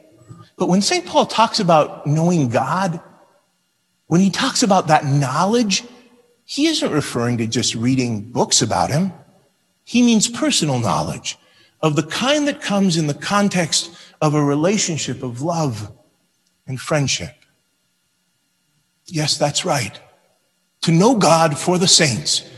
but 0.57 0.69
when 0.69 0.81
St. 0.81 1.05
Paul 1.05 1.25
talks 1.25 1.59
about 1.59 2.05
knowing 2.05 2.49
God, 2.49 3.01
when 4.07 4.21
he 4.21 4.29
talks 4.29 4.61
about 4.61 4.87
that 4.87 5.05
knowledge, 5.05 5.83
he 6.45 6.67
isn't 6.67 6.91
referring 6.91 7.37
to 7.37 7.47
just 7.47 7.75
reading 7.75 8.21
books 8.31 8.61
about 8.61 8.89
him. 8.89 9.13
He 9.83 10.01
means 10.01 10.27
personal 10.27 10.79
knowledge 10.79 11.37
of 11.81 11.95
the 11.95 12.03
kind 12.03 12.47
that 12.47 12.61
comes 12.61 12.97
in 12.97 13.07
the 13.07 13.13
context 13.13 13.91
of 14.21 14.33
a 14.35 14.43
relationship 14.43 15.23
of 15.23 15.41
love 15.41 15.91
and 16.67 16.79
friendship. 16.79 17.35
Yes, 19.07 19.37
that's 19.37 19.65
right. 19.65 19.99
To 20.81 20.91
know 20.91 21.15
God 21.15 21.57
for 21.57 21.77
the 21.77 21.87
saints 21.87 22.49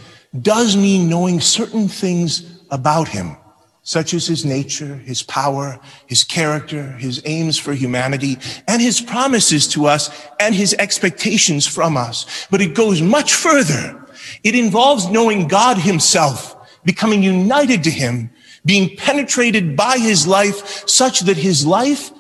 does 0.42 0.76
mean 0.76 1.10
knowing 1.10 1.40
certain 1.40 1.88
things 1.88 2.62
about 2.70 3.08
him, 3.08 3.38
such 3.84 4.14
as 4.14 4.28
his 4.28 4.46
nature, 4.46 4.96
his 4.96 5.24
power, 5.24 5.80
his 6.08 6.24
character, 6.24 6.92
his 6.94 7.22
aims 7.26 7.58
for 7.58 7.74
humanity, 7.74 8.38
and 8.68 8.82
his 8.82 9.02
promises 9.02 9.68
to 9.70 9.86
us 9.86 10.10
and 10.40 10.56
his 10.56 10.74
expectations 10.80 11.68
from 11.68 11.98
us. 11.98 12.48
But 12.50 12.62
it 12.62 12.76
goes 12.76 13.02
much 13.02 13.34
further. 13.34 14.06
It 14.44 14.56
involves 14.56 15.10
knowing 15.10 15.48
God 15.48 15.78
himself, 15.78 16.56
becoming 16.84 17.24
united 17.24 17.84
to 17.84 17.92
him, 17.92 18.30
being 18.66 18.96
penetrated 18.96 19.76
by 19.76 19.98
his 19.98 20.26
life 20.26 20.88
such 20.88 21.22
that 21.22 21.38
his 21.38 21.66
life 21.66 22.12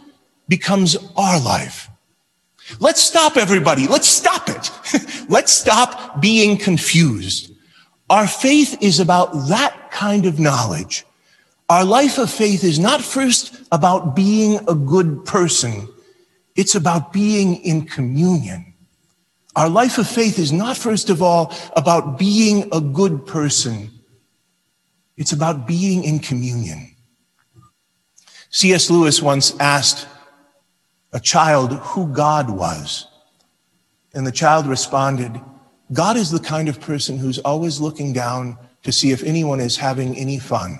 becomes 0.47 0.97
our 1.15 1.39
life. 1.39 1.89
Let's 2.79 3.01
stop 3.01 3.37
everybody. 3.37 3.87
Let's 3.87 4.07
stop 4.07 4.49
it. 4.49 4.71
Let's 5.29 5.51
stop 5.51 6.21
being 6.21 6.57
confused. 6.57 7.51
Our 8.09 8.27
faith 8.27 8.77
is 8.81 8.99
about 8.99 9.33
that 9.47 9.91
kind 9.91 10.25
of 10.25 10.39
knowledge. 10.39 11.05
Our 11.69 11.85
life 11.85 12.17
of 12.17 12.29
faith 12.29 12.63
is 12.63 12.79
not 12.79 13.01
first 13.01 13.55
about 13.71 14.15
being 14.15 14.59
a 14.67 14.75
good 14.75 15.25
person. 15.25 15.87
It's 16.55 16.75
about 16.75 17.13
being 17.13 17.55
in 17.63 17.85
communion. 17.85 18.73
Our 19.55 19.69
life 19.69 19.97
of 19.97 20.07
faith 20.07 20.39
is 20.39 20.51
not 20.51 20.77
first 20.77 21.09
of 21.09 21.21
all 21.21 21.53
about 21.75 22.17
being 22.17 22.69
a 22.71 22.81
good 22.81 23.25
person. 23.25 23.91
It's 25.17 25.31
about 25.31 25.67
being 25.67 26.03
in 26.03 26.19
communion. 26.19 26.95
C.S. 28.49 28.89
Lewis 28.89 29.21
once 29.21 29.55
asked 29.59 30.07
a 31.11 31.19
child 31.19 31.73
who 31.73 32.07
God 32.07 32.49
was. 32.49 33.07
And 34.13 34.25
the 34.27 34.31
child 34.31 34.67
responded, 34.67 35.39
God 35.91 36.17
is 36.17 36.31
the 36.31 36.39
kind 36.39 36.69
of 36.69 36.79
person 36.79 37.17
who's 37.17 37.39
always 37.39 37.79
looking 37.79 38.13
down 38.13 38.57
to 38.83 38.91
see 38.91 39.11
if 39.11 39.23
anyone 39.23 39.59
is 39.59 39.77
having 39.77 40.15
any 40.15 40.39
fun 40.39 40.79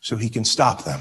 so 0.00 0.16
he 0.16 0.28
can 0.28 0.44
stop 0.44 0.84
them. 0.84 1.00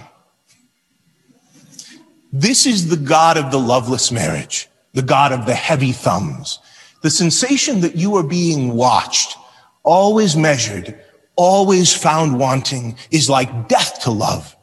This 2.31 2.65
is 2.65 2.89
the 2.89 2.97
God 2.97 3.37
of 3.37 3.51
the 3.51 3.59
loveless 3.59 4.11
marriage, 4.11 4.69
the 4.93 5.01
God 5.01 5.31
of 5.31 5.45
the 5.45 5.55
heavy 5.55 5.91
thumbs, 5.91 6.59
the 7.01 7.09
sensation 7.09 7.81
that 7.81 7.95
you 7.95 8.15
are 8.15 8.23
being 8.23 8.75
watched, 8.75 9.37
always 9.83 10.35
measured, 10.35 10.99
always 11.39 11.95
found 11.95 12.37
wanting 12.37 12.97
is 13.11 13.29
like 13.29 13.69
death 13.69 14.01
to 14.01 14.11
love 14.11 14.57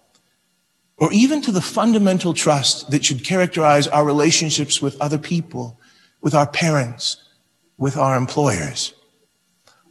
or 0.99 1.11
even 1.11 1.41
to 1.41 1.51
the 1.51 1.63
fundamental 1.63 2.35
trust 2.35 2.91
that 2.91 3.03
should 3.03 3.25
characterize 3.25 3.89
our 3.89 4.05
relationships 4.05 4.83
with 4.83 5.01
other 5.01 5.17
people, 5.17 5.81
with 6.21 6.35
our 6.35 6.47
parents, 6.47 7.17
with 7.79 7.97
our 7.97 8.15
employers. 8.15 8.93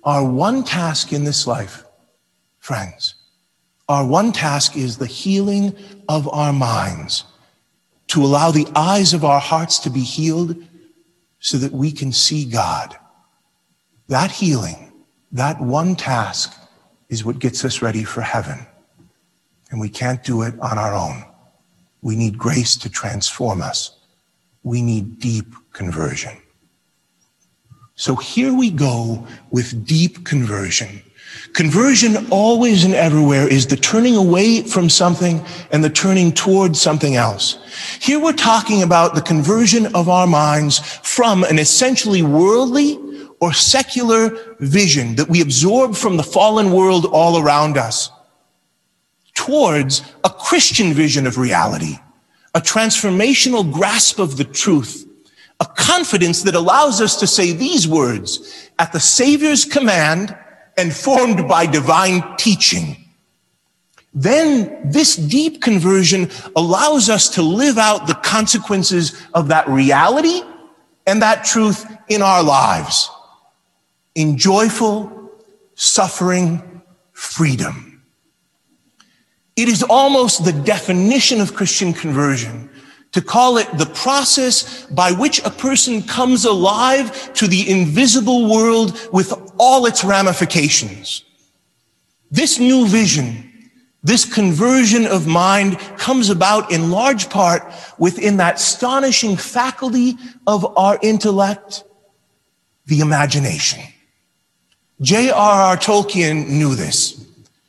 Our 0.03 0.23
one 0.23 0.63
task 0.63 1.11
in 1.11 1.23
this 1.23 1.47
life, 1.47 1.83
friends, 2.59 3.15
our 3.89 4.05
one 4.05 4.31
task 4.31 4.77
is 4.77 4.99
the 4.99 5.07
healing 5.07 5.75
of 6.07 6.31
our 6.31 6.53
minds 6.53 7.23
to 8.09 8.23
allow 8.23 8.51
the 8.51 8.67
eyes 8.75 9.15
of 9.15 9.25
our 9.25 9.39
hearts 9.39 9.79
to 9.79 9.89
be 9.89 10.01
healed 10.01 10.55
so 11.39 11.57
that 11.57 11.71
we 11.71 11.91
can 11.91 12.11
see 12.11 12.45
God. 12.45 12.95
That 14.07 14.29
healing, 14.29 14.93
that 15.31 15.59
one 15.59 15.95
task 15.95 16.55
is 17.15 17.23
what 17.23 17.39
gets 17.39 17.63
us 17.63 17.81
ready 17.81 18.03
for 18.03 18.21
heaven. 18.21 18.67
And 19.71 19.79
we 19.79 19.87
can't 19.87 20.21
do 20.21 20.41
it 20.41 20.53
on 20.59 20.77
our 20.77 20.93
own. 20.93 21.23
We 22.01 22.17
need 22.17 22.37
grace 22.37 22.75
to 22.77 22.89
transform 22.89 23.61
us. 23.61 23.97
We 24.63 24.81
need 24.81 25.19
deep 25.19 25.55
conversion. 25.71 26.35
So 27.95 28.15
here 28.17 28.53
we 28.53 28.69
go 28.69 29.25
with 29.49 29.87
deep 29.87 30.25
conversion. 30.25 31.01
Conversion 31.53 32.27
always 32.31 32.83
and 32.83 32.93
everywhere 32.93 33.47
is 33.47 33.65
the 33.65 33.77
turning 33.77 34.17
away 34.17 34.61
from 34.61 34.89
something 34.89 35.41
and 35.71 35.81
the 35.83 35.89
turning 35.89 36.33
towards 36.33 36.81
something 36.81 37.15
else. 37.15 37.57
Here 38.01 38.19
we're 38.19 38.33
talking 38.33 38.83
about 38.83 39.15
the 39.15 39.21
conversion 39.21 39.95
of 39.95 40.09
our 40.09 40.27
minds 40.27 40.79
from 40.79 41.45
an 41.45 41.59
essentially 41.59 42.23
worldly 42.23 42.99
or 43.45 43.53
secular 43.53 44.55
vision 44.59 45.17
that 45.17 45.29
we 45.29 45.39
absorb 45.39 45.95
from 45.95 46.17
the 46.17 46.23
fallen 46.23 46.71
world 46.71 47.05
all 47.05 47.39
around 47.39 47.77
us 47.77 48.09
towards 49.35 50.01
a 50.23 50.31
Christian 50.31 50.93
vision 50.93 51.27
of 51.27 51.37
reality, 51.37 51.99
a 52.55 52.59
transformational 52.59 53.71
grasp 53.71 54.17
of 54.17 54.37
the 54.37 54.43
truth, 54.43 55.07
a 55.59 55.65
confidence 55.65 56.41
that 56.41 56.55
allows 56.55 57.01
us 57.01 57.17
to 57.17 57.27
say 57.27 57.51
these 57.51 57.87
words 57.87 58.67
at 58.79 58.91
the 58.91 58.99
Savior's 58.99 59.63
command 59.63 60.35
and 60.75 60.91
formed 60.91 61.47
by 61.47 61.67
divine 61.67 62.23
teaching. 62.37 62.97
Then 64.11 64.89
this 64.89 65.15
deep 65.15 65.61
conversion 65.61 66.31
allows 66.55 67.11
us 67.11 67.29
to 67.35 67.43
live 67.43 67.77
out 67.77 68.07
the 68.07 68.15
consequences 68.15 69.21
of 69.35 69.49
that 69.49 69.69
reality 69.69 70.41
and 71.05 71.21
that 71.21 71.45
truth 71.45 71.85
in 72.09 72.23
our 72.23 72.41
lives 72.41 73.11
in 74.15 74.37
joyful, 74.37 75.31
suffering 75.75 76.81
freedom. 77.11 78.01
It 79.55 79.69
is 79.69 79.83
almost 79.83 80.43
the 80.43 80.51
definition 80.51 81.39
of 81.39 81.53
Christian 81.53 81.93
conversion 81.93 82.69
to 83.11 83.21
call 83.21 83.57
it 83.57 83.77
the 83.77 83.85
process 83.85 84.85
by 84.87 85.11
which 85.13 85.41
a 85.45 85.49
person 85.49 86.01
comes 86.01 86.43
alive 86.43 87.33
to 87.33 87.47
the 87.47 87.69
invisible 87.69 88.49
world 88.49 88.99
with 89.13 89.33
all 89.57 89.85
its 89.85 90.03
ramifications. 90.03 91.23
This 92.29 92.59
new 92.59 92.85
vision, 92.85 93.69
this 94.03 94.25
conversion 94.25 95.05
of 95.05 95.27
mind 95.27 95.79
comes 95.97 96.29
about 96.29 96.71
in 96.73 96.91
large 96.91 97.29
part 97.29 97.63
within 97.97 98.35
that 98.37 98.55
astonishing 98.55 99.37
faculty 99.37 100.17
of 100.45 100.77
our 100.77 100.99
intellect, 101.01 101.85
the 102.87 102.99
imagination. 102.99 103.81
J.R.R. 105.01 105.77
Tolkien 105.77 106.47
knew 106.47 106.75
this. 106.75 107.25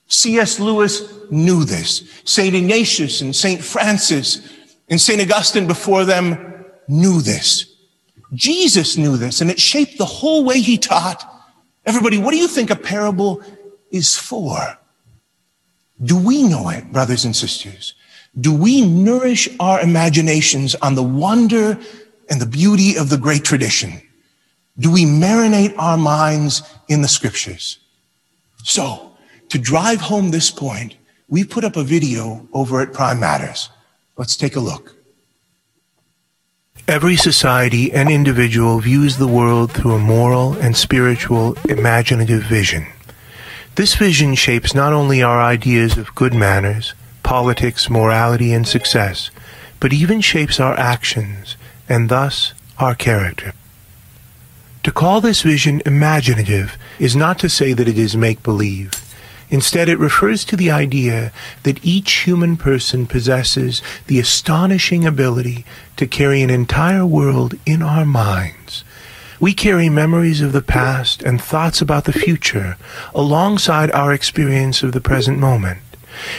C.S. 0.09 0.61
Lewis 0.61 1.03
knew 1.31 1.65
this. 1.65 2.09
St. 2.25 2.55
Ignatius 2.55 3.21
and 3.21 3.35
St. 3.35 3.63
Francis 3.63 4.49
and 4.89 5.01
St. 5.01 5.21
Augustine 5.21 5.67
before 5.67 6.05
them 6.05 6.65
knew 6.89 7.21
this. 7.21 7.75
Jesus 8.35 8.97
knew 8.97 9.17
this 9.17 9.41
and 9.41 9.51
it 9.51 9.61
shaped 9.61 9.99
the 9.99 10.05
whole 10.05 10.45
way 10.45 10.61
he 10.61 10.79
taught. 10.79 11.25
Everybody, 11.85 12.19
what 12.19 12.33
do 12.33 12.39
you 12.39 12.49
think 12.49 12.71
a 12.71 12.77
parable 12.77 13.43
is 13.91 14.17
for? 14.17 14.79
Do 16.03 16.17
we 16.17 16.43
know 16.43 16.69
it, 16.69 16.93
brothers 16.93 17.25
and 17.25 17.35
sisters? 17.35 17.95
Do 18.39 18.55
we 18.55 18.85
nourish 18.85 19.49
our 19.59 19.81
imaginations 19.81 20.75
on 20.77 20.95
the 20.95 21.03
wonder 21.03 21.79
and 22.29 22.41
the 22.41 22.47
beauty 22.47 22.99
of 22.99 23.09
the 23.09 23.17
great 23.17 23.45
tradition? 23.45 24.03
Do 24.79 24.93
we 24.93 25.05
marinate 25.05 25.75
our 25.79 25.97
minds 25.97 26.63
in 26.89 27.03
the 27.03 27.09
scriptures? 27.09 27.79
So, 28.63 29.17
to 29.49 29.59
drive 29.59 30.01
home 30.01 30.31
this 30.31 30.51
point, 30.51 30.97
we 31.29 31.45
put 31.45 31.65
up 31.65 31.77
a 31.77 31.85
video 31.85 32.49
over 32.53 32.81
at 32.81 32.93
Prime 32.93 33.21
Matters. 33.21 33.71
Let's 34.17 34.37
take 34.37 34.57
a 34.57 34.61
look. 34.61 34.97
Every 36.89 37.17
society 37.17 37.93
and 37.93 38.09
individual 38.09 38.79
views 38.79 39.17
the 39.17 39.27
world 39.27 39.73
through 39.73 39.95
a 39.95 39.99
moral 39.99 40.53
and 40.55 40.77
spiritual 40.77 41.57
imaginative 41.69 42.45
vision. 42.45 42.87
This 43.75 43.97
vision 43.97 44.37
shapes 44.37 44.75
not 44.75 44.93
only 44.93 45.23
our 45.23 45.41
ideas 45.43 45.99
of 45.99 46.15
good 46.15 46.33
manners, 46.33 46.95
politics, 47.23 47.91
morality, 47.91 48.53
and 48.53 48.67
success, 48.67 49.31
but 49.81 49.93
even 49.93 50.21
shapes 50.21 50.61
our 50.61 50.79
actions 50.79 51.57
and 51.89 52.09
thus 52.09 52.55
our 52.79 52.95
character. 52.95 53.53
To 54.87 54.93
call 54.93 55.21
this 55.21 55.43
vision 55.43 55.83
imaginative 55.85 56.79
is 57.01 57.17
not 57.17 57.41
to 57.41 57.49
say 57.49 57.73
that 57.73 57.89
it 57.89 57.99
is 57.99 58.17
make 58.17 58.45
believe. 58.45 58.93
Instead, 59.51 59.89
it 59.89 59.99
refers 59.99 60.45
to 60.45 60.57
the 60.57 60.71
idea 60.71 61.33
that 61.65 61.85
each 61.85 62.13
human 62.25 62.57
person 62.57 63.05
possesses 63.09 63.83
the 64.07 64.21
astonishing 64.21 65.05
ability 65.05 65.65
to 65.97 66.07
carry 66.07 66.41
an 66.41 66.51
entire 66.51 67.05
world 67.05 67.57
in 67.67 67.83
our 67.83 68.05
minds. 68.05 68.85
We 69.41 69.55
carry 69.55 69.89
memories 69.89 70.41
of 70.41 70.53
the 70.53 70.63
past 70.63 71.21
and 71.21 71.43
thoughts 71.43 71.81
about 71.81 72.05
the 72.05 72.13
future 72.13 72.77
alongside 73.13 73.91
our 73.91 74.13
experience 74.13 74.85
of 74.85 74.93
the 74.93 75.01
present 75.01 75.41
moment. 75.41 75.81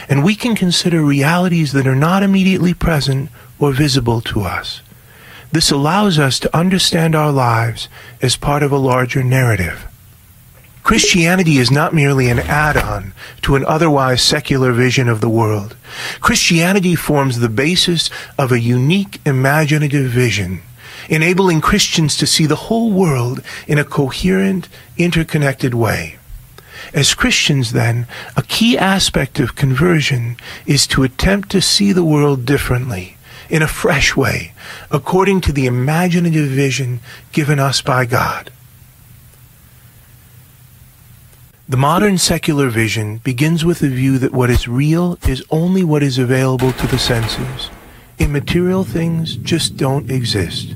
And 0.08 0.24
we 0.24 0.34
can 0.34 0.56
consider 0.56 1.02
realities 1.02 1.72
that 1.72 1.86
are 1.86 1.94
not 1.94 2.22
immediately 2.22 2.72
present 2.72 3.28
or 3.58 3.72
visible 3.72 4.22
to 4.22 4.40
us. 4.40 4.80
This 5.50 5.70
allows 5.70 6.18
us 6.18 6.38
to 6.40 6.56
understand 6.56 7.14
our 7.14 7.32
lives 7.32 7.88
as 8.20 8.36
part 8.36 8.62
of 8.62 8.72
a 8.72 8.78
larger 8.78 9.22
narrative. 9.22 9.86
Christianity 10.82 11.58
is 11.58 11.70
not 11.70 11.92
merely 11.92 12.30
an 12.30 12.38
add-on 12.38 13.12
to 13.42 13.56
an 13.56 13.64
otherwise 13.66 14.22
secular 14.22 14.72
vision 14.72 15.06
of 15.06 15.20
the 15.20 15.28
world. 15.28 15.76
Christianity 16.20 16.94
forms 16.94 17.40
the 17.40 17.50
basis 17.50 18.08
of 18.38 18.52
a 18.52 18.60
unique 18.60 19.20
imaginative 19.26 20.10
vision, 20.10 20.62
enabling 21.10 21.60
Christians 21.60 22.16
to 22.16 22.26
see 22.26 22.46
the 22.46 22.56
whole 22.56 22.90
world 22.90 23.42
in 23.66 23.76
a 23.76 23.84
coherent, 23.84 24.68
interconnected 24.96 25.74
way. 25.74 26.16
As 26.94 27.12
Christians, 27.12 27.72
then, 27.72 28.06
a 28.34 28.42
key 28.42 28.78
aspect 28.78 29.38
of 29.40 29.56
conversion 29.56 30.38
is 30.64 30.86
to 30.86 31.02
attempt 31.02 31.50
to 31.50 31.60
see 31.60 31.92
the 31.92 32.04
world 32.04 32.46
differently, 32.46 33.17
in 33.48 33.62
a 33.62 33.68
fresh 33.68 34.16
way, 34.16 34.52
according 34.90 35.40
to 35.42 35.52
the 35.52 35.66
imaginative 35.66 36.48
vision 36.48 37.00
given 37.32 37.58
us 37.58 37.80
by 37.80 38.04
God. 38.04 38.50
The 41.68 41.76
modern 41.76 42.16
secular 42.16 42.70
vision 42.70 43.18
begins 43.18 43.64
with 43.64 43.80
the 43.80 43.90
view 43.90 44.18
that 44.18 44.32
what 44.32 44.48
is 44.48 44.66
real 44.66 45.18
is 45.28 45.44
only 45.50 45.84
what 45.84 46.02
is 46.02 46.18
available 46.18 46.72
to 46.72 46.86
the 46.86 46.98
senses. 46.98 47.70
Immaterial 48.18 48.84
things 48.84 49.36
just 49.36 49.76
don't 49.76 50.10
exist. 50.10 50.74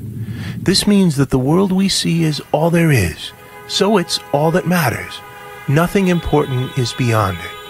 This 0.59 0.87
means 0.87 1.17
that 1.17 1.31
the 1.31 1.39
world 1.39 1.73
we 1.73 1.89
see 1.89 2.25
is 2.25 2.43
all 2.53 2.71
there 2.71 2.93
is, 2.93 3.33
so 3.69 3.97
it's 3.97 4.21
all 4.33 4.51
that 4.51 4.67
matters. 4.67 5.19
Nothing 5.67 6.09
important 6.09 6.77
is 6.77 6.93
beyond 6.93 7.39
it. 7.39 7.62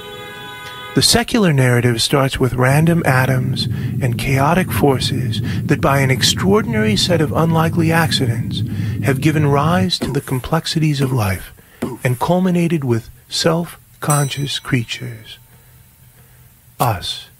The 0.95 1.01
secular 1.01 1.55
narrative 1.55 2.03
starts 2.03 2.39
with 2.39 2.53
random 2.53 3.03
atoms 3.07 3.65
and 4.03 4.19
chaotic 4.19 4.71
forces 4.71 5.41
that 5.63 5.81
by 5.81 6.01
an 6.01 6.11
extraordinary 6.11 6.97
set 6.97 7.23
of 7.23 7.33
unlikely 7.33 7.91
accidents 7.91 8.63
have 9.03 9.23
given 9.23 9.47
rise 9.47 9.99
to 10.01 10.13
the 10.13 10.21
complexities 10.21 11.01
of 11.01 11.11
life 11.11 11.55
and 12.05 12.21
culminated 12.21 12.85
with 12.85 13.09
self-conscious 13.31 14.59
creatures. 14.59 15.39
Us. 16.79 17.31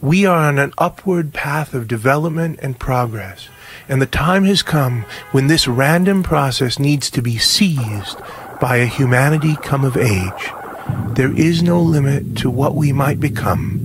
We 0.00 0.26
are 0.26 0.48
on 0.48 0.58
an 0.58 0.72
upward 0.76 1.32
path 1.32 1.72
of 1.72 1.86
development 1.86 2.58
and 2.60 2.80
progress, 2.80 3.48
and 3.88 4.02
the 4.02 4.06
time 4.06 4.42
has 4.42 4.62
come 4.62 5.04
when 5.30 5.46
this 5.46 5.68
random 5.68 6.24
process 6.24 6.80
needs 6.80 7.10
to 7.10 7.22
be 7.22 7.38
seized 7.38 8.18
by 8.60 8.78
a 8.78 8.86
humanity 8.86 9.54
come 9.54 9.84
of 9.84 9.96
age. 9.96 10.50
There 11.14 11.32
is 11.32 11.62
no 11.62 11.80
limit 11.80 12.36
to 12.38 12.50
what 12.50 12.74
we 12.74 12.92
might 12.92 13.20
become. 13.20 13.80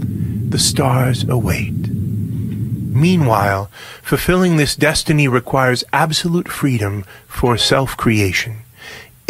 The 0.50 0.60
stars 0.60 1.24
await. 1.24 1.90
Meanwhile, 1.90 3.72
fulfilling 4.02 4.58
this 4.58 4.76
destiny 4.76 5.28
requires 5.28 5.84
absolute 5.94 6.50
freedom 6.50 7.06
for 7.28 7.58
self-creation 7.58 8.58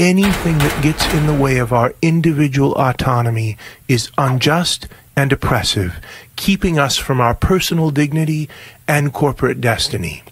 anything 0.01 0.57
that 0.57 0.81
gets 0.81 1.05
in 1.13 1.27
the 1.27 1.33
way 1.33 1.57
of 1.59 1.71
our 1.71 1.93
individual 2.01 2.73
autonomy 2.73 3.55
is 3.87 4.09
unjust 4.17 4.87
and 5.15 5.31
oppressive, 5.31 5.95
keeping 6.35 6.79
us 6.79 6.97
from 6.97 7.21
our 7.21 7.35
personal 7.35 7.91
dignity 7.91 8.49
and 8.87 9.13
corporate 9.13 9.61
destiny. 9.61 10.23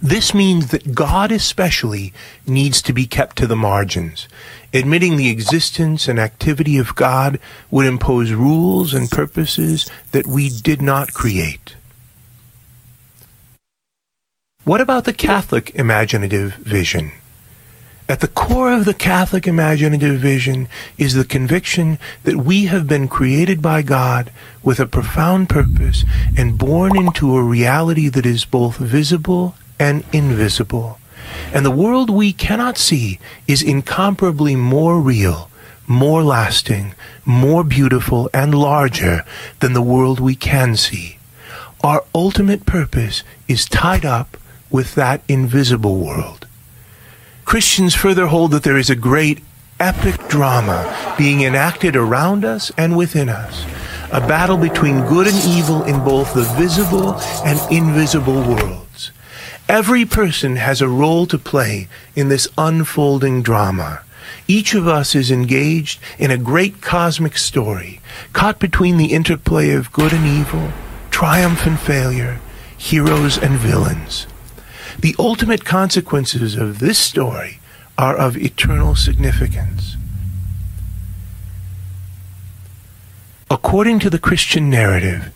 This 0.00 0.32
means 0.32 0.68
that 0.68 0.94
God 0.94 1.30
especially 1.30 2.14
needs 2.46 2.80
to 2.82 2.94
be 2.94 3.06
kept 3.06 3.36
to 3.36 3.46
the 3.46 3.56
margins. 3.56 4.26
Admitting 4.74 5.16
the 5.16 5.30
existence 5.30 6.08
and 6.08 6.18
activity 6.18 6.78
of 6.78 6.94
God 6.94 7.38
would 7.70 7.86
impose 7.86 8.32
rules 8.32 8.94
and 8.94 9.10
purposes 9.10 9.90
that 10.12 10.26
we 10.26 10.48
did 10.48 10.80
not 10.80 11.12
create. 11.12 11.76
What 14.64 14.80
about 14.80 15.04
the 15.04 15.12
Catholic 15.12 15.74
imaginative 15.74 16.54
vision? 16.54 17.12
At 18.08 18.20
the 18.20 18.28
core 18.28 18.72
of 18.72 18.84
the 18.84 18.94
Catholic 18.94 19.46
imaginative 19.46 20.20
vision 20.20 20.68
is 20.98 21.14
the 21.14 21.24
conviction 21.24 21.98
that 22.24 22.36
we 22.36 22.66
have 22.66 22.86
been 22.86 23.08
created 23.08 23.60
by 23.60 23.82
God 23.82 24.30
with 24.62 24.80
a 24.80 24.86
profound 24.86 25.48
purpose 25.48 26.04
and 26.36 26.58
born 26.58 26.96
into 26.96 27.36
a 27.36 27.42
reality 27.42 28.08
that 28.08 28.26
is 28.26 28.44
both 28.44 28.76
visible 28.76 29.54
and 29.78 30.04
invisible. 30.12 30.98
And 31.52 31.64
the 31.64 31.70
world 31.70 32.10
we 32.10 32.32
cannot 32.32 32.78
see 32.78 33.18
is 33.46 33.62
incomparably 33.62 34.56
more 34.56 35.00
real, 35.00 35.50
more 35.86 36.22
lasting, 36.22 36.94
more 37.24 37.64
beautiful, 37.64 38.30
and 38.32 38.54
larger 38.54 39.24
than 39.60 39.72
the 39.72 39.82
world 39.82 40.20
we 40.20 40.34
can 40.34 40.76
see. 40.76 41.18
Our 41.84 42.04
ultimate 42.14 42.64
purpose 42.64 43.22
is 43.48 43.66
tied 43.66 44.04
up 44.04 44.36
with 44.70 44.94
that 44.94 45.22
invisible 45.28 45.98
world. 45.98 46.46
Christians 47.44 47.94
further 47.94 48.26
hold 48.26 48.52
that 48.52 48.62
there 48.62 48.78
is 48.78 48.88
a 48.88 48.96
great 48.96 49.40
epic 49.80 50.28
drama 50.28 51.14
being 51.18 51.42
enacted 51.42 51.96
around 51.96 52.44
us 52.44 52.70
and 52.78 52.96
within 52.96 53.28
us, 53.28 53.64
a 54.12 54.20
battle 54.20 54.56
between 54.56 55.04
good 55.06 55.26
and 55.26 55.36
evil 55.44 55.82
in 55.84 56.02
both 56.04 56.32
the 56.34 56.44
visible 56.56 57.14
and 57.44 57.58
invisible 57.72 58.40
worlds. 58.42 58.91
Every 59.68 60.04
person 60.04 60.56
has 60.56 60.80
a 60.80 60.88
role 60.88 61.26
to 61.26 61.38
play 61.38 61.88
in 62.14 62.28
this 62.28 62.48
unfolding 62.58 63.42
drama. 63.42 64.02
Each 64.48 64.74
of 64.74 64.86
us 64.88 65.14
is 65.14 65.30
engaged 65.30 66.00
in 66.18 66.30
a 66.30 66.36
great 66.36 66.80
cosmic 66.80 67.38
story, 67.38 68.00
caught 68.32 68.58
between 68.58 68.96
the 68.96 69.12
interplay 69.12 69.70
of 69.70 69.92
good 69.92 70.12
and 70.12 70.26
evil, 70.26 70.72
triumph 71.10 71.64
and 71.66 71.78
failure, 71.78 72.40
heroes 72.76 73.38
and 73.38 73.56
villains. 73.56 74.26
The 74.98 75.14
ultimate 75.18 75.64
consequences 75.64 76.54
of 76.54 76.78
this 76.78 76.98
story 76.98 77.60
are 77.96 78.16
of 78.16 78.36
eternal 78.36 78.94
significance. 78.94 79.96
According 83.50 84.00
to 84.00 84.10
the 84.10 84.18
Christian 84.18 84.68
narrative, 84.68 85.30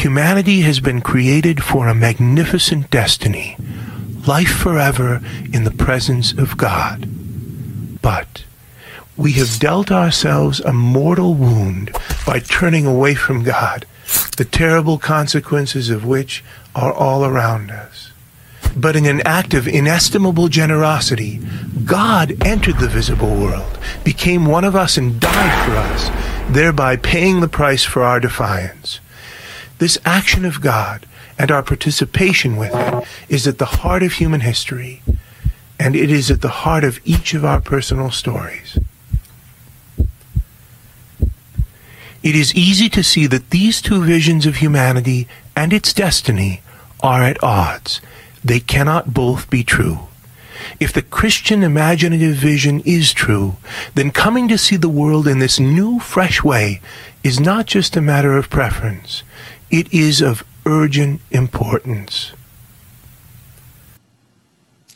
humanity 0.00 0.62
has 0.62 0.80
been 0.80 1.02
created 1.02 1.62
for 1.62 1.86
a 1.86 1.94
magnificent 1.94 2.90
destiny, 2.90 3.54
life 4.26 4.48
forever 4.48 5.20
in 5.52 5.64
the 5.64 5.70
presence 5.70 6.32
of 6.32 6.56
God. 6.56 7.06
But 8.00 8.44
we 9.18 9.32
have 9.32 9.58
dealt 9.58 9.90
ourselves 9.90 10.60
a 10.60 10.72
mortal 10.72 11.34
wound 11.34 11.94
by 12.24 12.40
turning 12.40 12.86
away 12.86 13.14
from 13.14 13.44
God, 13.44 13.84
the 14.38 14.46
terrible 14.46 14.96
consequences 14.96 15.90
of 15.90 16.06
which 16.06 16.42
are 16.74 16.94
all 16.94 17.22
around 17.22 17.70
us. 17.70 18.10
But 18.74 18.96
in 18.96 19.04
an 19.04 19.20
act 19.26 19.52
of 19.52 19.68
inestimable 19.68 20.48
generosity, 20.48 21.40
God 21.84 22.36
entered 22.42 22.78
the 22.78 22.88
visible 22.88 23.34
world, 23.36 23.78
became 24.02 24.46
one 24.46 24.64
of 24.64 24.74
us, 24.74 24.96
and 24.96 25.20
died 25.20 25.66
for 25.66 25.76
us, 25.76 26.10
thereby 26.48 26.96
paying 26.96 27.40
the 27.40 27.48
price 27.48 27.84
for 27.84 28.02
our 28.02 28.18
defiance. 28.18 29.00
This 29.80 29.98
action 30.04 30.44
of 30.44 30.60
God 30.60 31.06
and 31.38 31.50
our 31.50 31.62
participation 31.62 32.58
with 32.58 32.74
it 32.74 33.04
is 33.30 33.46
at 33.46 33.56
the 33.56 33.80
heart 33.80 34.02
of 34.02 34.12
human 34.12 34.42
history, 34.42 35.00
and 35.78 35.96
it 35.96 36.10
is 36.10 36.30
at 36.30 36.42
the 36.42 36.60
heart 36.62 36.84
of 36.84 37.00
each 37.06 37.32
of 37.32 37.46
our 37.46 37.62
personal 37.62 38.10
stories. 38.10 38.78
It 42.22 42.36
is 42.36 42.54
easy 42.54 42.90
to 42.90 43.02
see 43.02 43.26
that 43.28 43.48
these 43.48 43.80
two 43.80 44.04
visions 44.04 44.44
of 44.44 44.56
humanity 44.56 45.26
and 45.56 45.72
its 45.72 45.94
destiny 45.94 46.60
are 47.02 47.22
at 47.22 47.42
odds 47.42 48.02
they 48.44 48.60
cannot 48.60 49.14
both 49.14 49.48
be 49.48 49.64
true. 49.64 50.00
If 50.78 50.92
the 50.92 51.02
Christian 51.02 51.62
imaginative 51.62 52.36
vision 52.36 52.80
is 52.80 53.14
true, 53.14 53.56
then 53.94 54.10
coming 54.10 54.46
to 54.48 54.58
see 54.58 54.76
the 54.76 54.90
world 54.90 55.26
in 55.26 55.38
this 55.38 55.58
new, 55.58 56.00
fresh 56.00 56.44
way 56.44 56.82
is 57.24 57.40
not 57.40 57.64
just 57.64 57.96
a 57.96 58.02
matter 58.02 58.36
of 58.36 58.50
preference. 58.50 59.22
It 59.70 59.92
is 59.94 60.20
of 60.20 60.44
urgent 60.66 61.20
importance. 61.30 62.32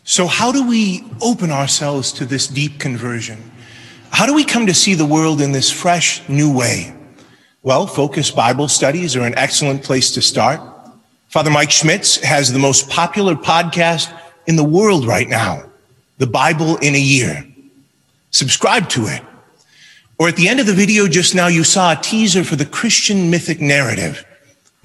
So, 0.03 0.27
how 0.27 0.53
do 0.53 0.67
we 0.67 1.05
open 1.23 1.51
ourselves 1.51 2.13
to 2.13 2.27
this 2.27 2.47
deep 2.47 2.79
conversion? 2.79 3.53
How 4.11 4.27
do 4.27 4.35
we 4.35 4.45
come 4.45 4.67
to 4.67 4.75
see 4.75 4.95
the 4.95 5.07
world 5.07 5.41
in 5.41 5.53
this 5.53 5.71
fresh, 5.71 6.29
new 6.29 6.53
way? 6.53 6.95
Well, 7.63 7.87
focused 7.87 8.37
Bible 8.37 8.69
studies 8.69 9.17
are 9.17 9.23
an 9.23 9.37
excellent 9.37 9.83
place 9.83 10.11
to 10.13 10.23
start. 10.23 10.61
Father 11.29 11.51
Mike 11.51 11.71
Schmitz 11.71 12.17
has 12.19 12.53
the 12.53 12.59
most 12.59 12.91
popular 12.91 13.35
podcast 13.35 14.13
in 14.47 14.57
the 14.57 14.65
world 14.65 15.07
right 15.07 15.29
now, 15.29 15.65
The 16.19 16.27
Bible 16.27 16.77
in 16.77 16.95
a 16.95 17.01
Year. 17.01 17.47
Subscribe 18.31 18.89
to 18.91 19.07
it. 19.07 19.23
Or 20.19 20.29
at 20.29 20.37
the 20.37 20.49
end 20.49 20.61
of 20.61 20.67
the 20.67 20.75
video 20.75 21.09
just 21.09 21.35
now, 21.35 21.47
you 21.47 21.65
saw 21.65 21.93
a 21.93 22.03
teaser 22.03 22.45
for 22.45 22.57
the 22.57 22.67
Christian 22.67 23.31
mythic 23.31 23.61
narrative, 23.61 24.25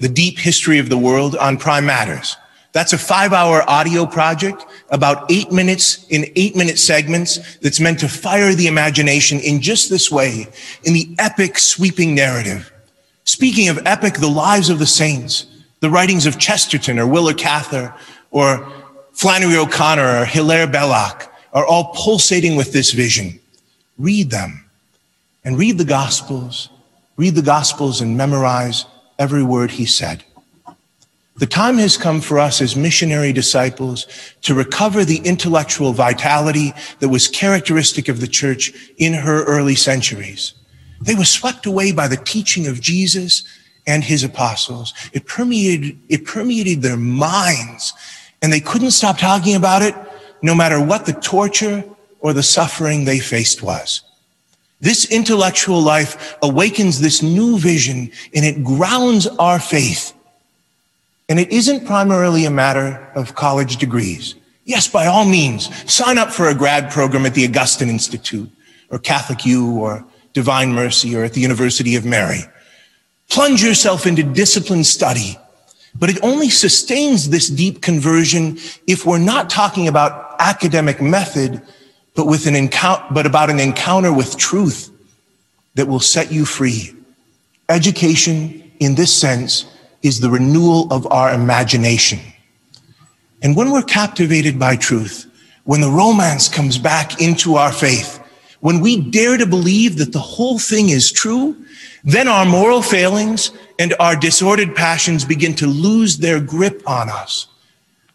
The 0.00 0.08
Deep 0.08 0.38
History 0.38 0.78
of 0.78 0.88
the 0.88 0.98
World 0.98 1.36
on 1.36 1.58
Prime 1.58 1.84
Matters. 1.84 2.36
That's 2.72 2.92
a 2.92 2.98
five 2.98 3.32
hour 3.32 3.68
audio 3.68 4.06
project, 4.06 4.64
about 4.90 5.30
eight 5.30 5.52
minutes 5.52 6.06
in 6.08 6.24
eight 6.36 6.56
minute 6.56 6.78
segments 6.78 7.58
that's 7.58 7.80
meant 7.80 8.00
to 8.00 8.08
fire 8.08 8.54
the 8.54 8.66
imagination 8.66 9.40
in 9.40 9.60
just 9.60 9.90
this 9.90 10.10
way, 10.10 10.46
in 10.84 10.94
the 10.94 11.14
epic 11.18 11.58
sweeping 11.58 12.14
narrative. 12.14 12.72
Speaking 13.24 13.68
of 13.68 13.78
epic, 13.84 14.14
the 14.14 14.28
lives 14.28 14.70
of 14.70 14.78
the 14.78 14.86
saints, 14.86 15.46
the 15.80 15.90
writings 15.90 16.26
of 16.26 16.38
Chesterton 16.38 16.98
or 16.98 17.06
Willa 17.06 17.34
Cather 17.34 17.94
or 18.30 18.72
Flannery 19.12 19.56
O'Connor 19.56 20.20
or 20.20 20.24
Hilaire 20.24 20.66
Belloc 20.66 21.30
are 21.52 21.66
all 21.66 21.92
pulsating 21.94 22.56
with 22.56 22.72
this 22.72 22.92
vision. 22.92 23.38
Read 23.98 24.30
them 24.30 24.64
and 25.44 25.58
read 25.58 25.76
the 25.76 25.84
gospels, 25.84 26.70
read 27.16 27.34
the 27.34 27.42
gospels 27.42 28.00
and 28.00 28.16
memorize 28.16 28.86
every 29.20 29.44
word 29.44 29.70
he 29.70 29.86
said. 29.86 30.24
The 31.36 31.46
time 31.46 31.78
has 31.78 31.96
come 31.96 32.20
for 32.20 32.38
us 32.38 32.60
as 32.60 32.74
missionary 32.74 33.32
disciples 33.32 34.06
to 34.42 34.54
recover 34.54 35.04
the 35.04 35.20
intellectual 35.24 35.92
vitality 35.92 36.72
that 36.98 37.08
was 37.08 37.28
characteristic 37.28 38.08
of 38.08 38.20
the 38.20 38.26
church 38.26 38.72
in 38.98 39.14
her 39.14 39.44
early 39.44 39.74
centuries. 39.76 40.54
They 41.00 41.14
were 41.14 41.24
swept 41.24 41.66
away 41.66 41.92
by 41.92 42.08
the 42.08 42.16
teaching 42.16 42.66
of 42.66 42.80
Jesus 42.80 43.44
and 43.86 44.04
his 44.04 44.24
apostles. 44.24 44.92
It 45.12 45.26
permeated, 45.26 45.98
it 46.08 46.26
permeated 46.26 46.82
their 46.82 46.98
minds 46.98 47.94
and 48.42 48.52
they 48.52 48.60
couldn't 48.60 48.90
stop 48.90 49.18
talking 49.18 49.54
about 49.54 49.82
it 49.82 49.94
no 50.42 50.54
matter 50.54 50.80
what 50.80 51.06
the 51.06 51.12
torture 51.12 51.84
or 52.20 52.32
the 52.32 52.42
suffering 52.42 53.04
they 53.04 53.18
faced 53.18 53.62
was. 53.62 54.02
This 54.80 55.10
intellectual 55.10 55.82
life 55.82 56.36
awakens 56.42 57.00
this 57.00 57.22
new 57.22 57.58
vision 57.58 58.10
and 58.34 58.44
it 58.44 58.64
grounds 58.64 59.26
our 59.26 59.58
faith 59.58 60.14
and 61.30 61.38
it 61.38 61.52
isn't 61.52 61.86
primarily 61.86 62.44
a 62.44 62.50
matter 62.50 63.08
of 63.14 63.36
college 63.36 63.76
degrees. 63.76 64.34
Yes, 64.64 64.88
by 64.88 65.06
all 65.06 65.24
means, 65.24 65.70
sign 65.90 66.18
up 66.18 66.32
for 66.32 66.48
a 66.48 66.54
grad 66.54 66.90
program 66.90 67.24
at 67.24 67.34
the 67.34 67.44
Augustine 67.44 67.88
Institute 67.88 68.50
or 68.90 68.98
Catholic 68.98 69.46
U 69.46 69.78
or 69.78 70.04
Divine 70.32 70.72
Mercy 70.72 71.14
or 71.14 71.22
at 71.22 71.32
the 71.32 71.40
University 71.40 71.94
of 71.94 72.04
Mary. 72.04 72.40
Plunge 73.28 73.62
yourself 73.62 74.06
into 74.06 74.24
disciplined 74.24 74.86
study, 74.86 75.38
but 75.94 76.10
it 76.10 76.18
only 76.24 76.50
sustains 76.50 77.30
this 77.30 77.48
deep 77.48 77.80
conversion 77.80 78.58
if 78.88 79.06
we're 79.06 79.18
not 79.18 79.48
talking 79.48 79.86
about 79.86 80.34
academic 80.40 81.00
method, 81.00 81.62
but 82.20 82.26
with 82.26 82.46
an 82.46 82.54
encounter, 82.54 83.02
but 83.12 83.24
about 83.24 83.48
an 83.48 83.58
encounter 83.58 84.12
with 84.12 84.36
truth 84.36 84.90
that 85.74 85.88
will 85.88 86.00
set 86.00 86.30
you 86.30 86.44
free. 86.44 86.94
Education 87.70 88.70
in 88.78 88.94
this 88.94 89.10
sense 89.10 89.64
is 90.02 90.20
the 90.20 90.28
renewal 90.28 90.86
of 90.92 91.10
our 91.10 91.32
imagination. 91.32 92.18
And 93.40 93.56
when 93.56 93.70
we're 93.70 93.80
captivated 93.80 94.58
by 94.58 94.76
truth, 94.76 95.30
when 95.64 95.80
the 95.80 95.88
romance 95.88 96.46
comes 96.46 96.76
back 96.76 97.22
into 97.22 97.54
our 97.54 97.72
faith, 97.72 98.22
when 98.60 98.80
we 98.80 99.00
dare 99.00 99.38
to 99.38 99.46
believe 99.46 99.96
that 99.96 100.12
the 100.12 100.18
whole 100.18 100.58
thing 100.58 100.90
is 100.90 101.10
true, 101.10 101.56
then 102.04 102.28
our 102.28 102.44
moral 102.44 102.82
failings 102.82 103.50
and 103.78 103.94
our 103.98 104.14
disordered 104.14 104.76
passions 104.76 105.24
begin 105.24 105.54
to 105.54 105.66
lose 105.66 106.18
their 106.18 106.38
grip 106.38 106.82
on 106.86 107.08
us. 107.08 107.46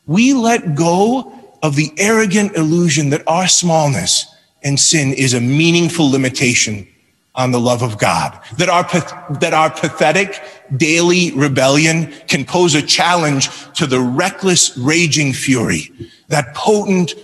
We 0.06 0.36
let 0.36 0.76
go 0.76 1.35
of 1.66 1.76
the 1.76 1.92
arrogant 1.98 2.56
illusion 2.56 3.10
that 3.10 3.24
our 3.26 3.48
smallness 3.48 4.28
and 4.62 4.80
sin 4.80 5.12
is 5.14 5.34
a 5.34 5.42
meaningful 5.42 6.08
limitation 6.12 6.88
on 7.34 7.50
the 7.50 7.60
love 7.60 7.82
of 7.82 7.98
God, 7.98 8.40
that 8.60 8.70
our, 8.70 8.84
that 9.40 9.52
our 9.52 9.72
pathetic 9.72 10.44
daily 10.78 11.32
rebellion 11.32 12.14
can 12.28 12.46
pose 12.46 12.76
a 12.76 12.84
challenge 12.84 13.50
to 13.74 13.88
the 13.88 14.00
reckless 14.00 14.78
raging 14.78 15.34
fury, 15.34 15.90
that 16.28 16.54
potent, 16.54 17.16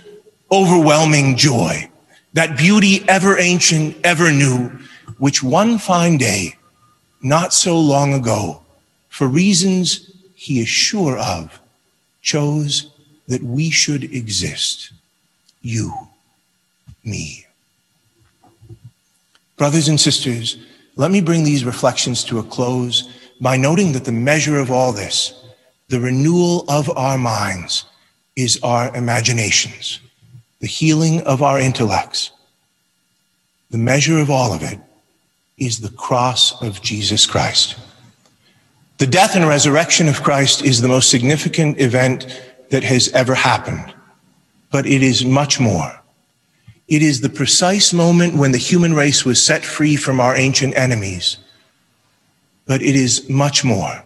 overwhelming 0.50 1.36
joy, 1.36 1.88
that 2.32 2.58
beauty 2.58 3.04
ever 3.08 3.38
ancient, 3.38 3.96
ever 4.02 4.32
new, 4.32 4.76
which 5.18 5.40
one 5.40 5.78
fine 5.78 6.18
day, 6.18 6.56
not 7.22 7.52
so 7.52 7.78
long 7.78 8.12
ago, 8.12 8.60
for 9.08 9.28
reasons 9.28 10.10
he 10.34 10.60
is 10.60 10.68
sure 10.68 11.16
of, 11.16 11.60
chose 12.22 12.92
that 13.28 13.42
we 13.42 13.70
should 13.70 14.04
exist. 14.04 14.92
You, 15.62 15.92
me. 17.04 17.46
Brothers 19.56 19.88
and 19.88 20.00
sisters, 20.00 20.56
let 20.96 21.10
me 21.10 21.20
bring 21.20 21.44
these 21.44 21.64
reflections 21.64 22.24
to 22.24 22.38
a 22.38 22.42
close 22.42 23.08
by 23.40 23.56
noting 23.56 23.92
that 23.92 24.04
the 24.04 24.12
measure 24.12 24.58
of 24.58 24.70
all 24.70 24.92
this, 24.92 25.34
the 25.88 26.00
renewal 26.00 26.64
of 26.68 26.90
our 26.96 27.18
minds, 27.18 27.84
is 28.36 28.58
our 28.62 28.94
imaginations, 28.96 30.00
the 30.60 30.66
healing 30.66 31.20
of 31.22 31.42
our 31.42 31.58
intellects. 31.60 32.30
The 33.70 33.78
measure 33.78 34.18
of 34.18 34.30
all 34.30 34.52
of 34.52 34.62
it 34.62 34.78
is 35.58 35.80
the 35.80 35.96
cross 35.96 36.60
of 36.62 36.82
Jesus 36.82 37.26
Christ. 37.26 37.76
The 38.98 39.06
death 39.06 39.34
and 39.34 39.46
resurrection 39.46 40.08
of 40.08 40.22
Christ 40.22 40.64
is 40.64 40.80
the 40.80 40.88
most 40.88 41.10
significant 41.10 41.80
event 41.80 42.26
that 42.72 42.82
has 42.82 43.10
ever 43.10 43.34
happened, 43.34 43.94
but 44.70 44.86
it 44.86 45.02
is 45.02 45.26
much 45.26 45.60
more. 45.60 46.02
It 46.88 47.02
is 47.02 47.20
the 47.20 47.28
precise 47.28 47.92
moment 47.92 48.34
when 48.34 48.52
the 48.52 48.58
human 48.58 48.94
race 48.94 49.26
was 49.26 49.44
set 49.44 49.62
free 49.62 49.94
from 49.94 50.18
our 50.20 50.34
ancient 50.34 50.74
enemies. 50.74 51.36
But 52.64 52.80
it 52.80 52.96
is 52.96 53.28
much 53.28 53.62
more. 53.62 54.02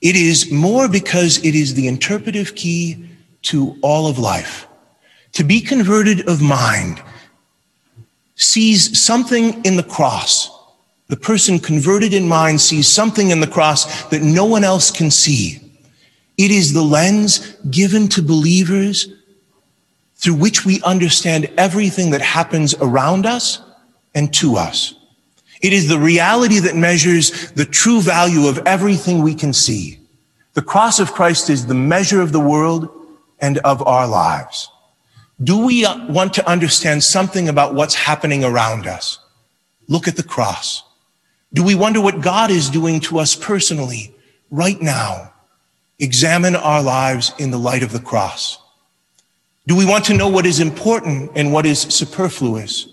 It 0.00 0.14
is 0.14 0.52
more 0.52 0.88
because 0.88 1.44
it 1.44 1.56
is 1.56 1.74
the 1.74 1.88
interpretive 1.88 2.54
key 2.54 3.08
to 3.42 3.76
all 3.82 4.06
of 4.06 4.20
life. 4.20 4.68
To 5.32 5.42
be 5.42 5.60
converted 5.60 6.28
of 6.28 6.42
mind 6.42 7.02
sees 8.36 9.02
something 9.02 9.64
in 9.64 9.74
the 9.74 9.82
cross. 9.82 10.53
The 11.08 11.16
person 11.16 11.58
converted 11.58 12.14
in 12.14 12.26
mind 12.26 12.60
sees 12.60 12.88
something 12.88 13.30
in 13.30 13.40
the 13.40 13.46
cross 13.46 14.04
that 14.04 14.22
no 14.22 14.44
one 14.44 14.64
else 14.64 14.90
can 14.90 15.10
see. 15.10 15.60
It 16.38 16.50
is 16.50 16.72
the 16.72 16.82
lens 16.82 17.56
given 17.70 18.08
to 18.08 18.22
believers 18.22 19.08
through 20.16 20.34
which 20.34 20.64
we 20.64 20.80
understand 20.82 21.50
everything 21.58 22.10
that 22.10 22.22
happens 22.22 22.74
around 22.80 23.26
us 23.26 23.60
and 24.14 24.32
to 24.34 24.56
us. 24.56 24.94
It 25.60 25.72
is 25.72 25.88
the 25.88 25.98
reality 25.98 26.58
that 26.60 26.76
measures 26.76 27.52
the 27.52 27.64
true 27.64 28.00
value 28.00 28.48
of 28.48 28.58
everything 28.66 29.22
we 29.22 29.34
can 29.34 29.52
see. 29.52 29.98
The 30.54 30.62
cross 30.62 31.00
of 31.00 31.12
Christ 31.12 31.50
is 31.50 31.66
the 31.66 31.74
measure 31.74 32.20
of 32.20 32.32
the 32.32 32.40
world 32.40 32.88
and 33.40 33.58
of 33.58 33.86
our 33.86 34.06
lives. 34.06 34.70
Do 35.42 35.64
we 35.64 35.84
uh, 35.84 36.06
want 36.06 36.32
to 36.34 36.48
understand 36.48 37.02
something 37.02 37.48
about 37.48 37.74
what's 37.74 37.94
happening 37.94 38.44
around 38.44 38.86
us? 38.86 39.18
Look 39.88 40.06
at 40.06 40.16
the 40.16 40.22
cross. 40.22 40.82
Do 41.54 41.62
we 41.62 41.76
wonder 41.76 42.00
what 42.00 42.20
God 42.20 42.50
is 42.50 42.68
doing 42.68 42.98
to 43.00 43.20
us 43.20 43.36
personally 43.36 44.12
right 44.50 44.80
now? 44.82 45.32
Examine 46.00 46.56
our 46.56 46.82
lives 46.82 47.32
in 47.38 47.52
the 47.52 47.58
light 47.58 47.84
of 47.84 47.92
the 47.92 48.00
cross. 48.00 48.58
Do 49.66 49.76
we 49.76 49.86
want 49.86 50.04
to 50.06 50.14
know 50.14 50.28
what 50.28 50.46
is 50.46 50.58
important 50.58 51.30
and 51.36 51.52
what 51.52 51.64
is 51.64 51.80
superfluous? 51.80 52.88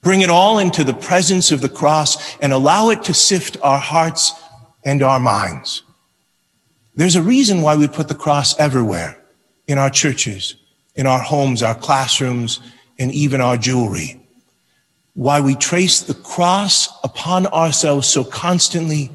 Bring 0.00 0.22
it 0.22 0.30
all 0.30 0.58
into 0.58 0.82
the 0.82 0.94
presence 0.94 1.52
of 1.52 1.60
the 1.60 1.68
cross 1.68 2.36
and 2.38 2.54
allow 2.54 2.88
it 2.88 3.04
to 3.04 3.12
sift 3.12 3.58
our 3.62 3.78
hearts 3.78 4.32
and 4.82 5.02
our 5.02 5.20
minds. 5.20 5.82
There's 6.94 7.16
a 7.16 7.22
reason 7.22 7.60
why 7.60 7.76
we 7.76 7.86
put 7.86 8.08
the 8.08 8.14
cross 8.14 8.58
everywhere 8.58 9.22
in 9.68 9.76
our 9.76 9.90
churches, 9.90 10.56
in 10.94 11.06
our 11.06 11.20
homes, 11.20 11.62
our 11.62 11.74
classrooms, 11.74 12.60
and 12.98 13.12
even 13.12 13.42
our 13.42 13.58
jewelry. 13.58 14.19
Why 15.14 15.40
we 15.40 15.54
trace 15.56 16.00
the 16.00 16.14
cross 16.14 16.88
upon 17.02 17.46
ourselves 17.48 18.08
so 18.08 18.24
constantly 18.24 19.10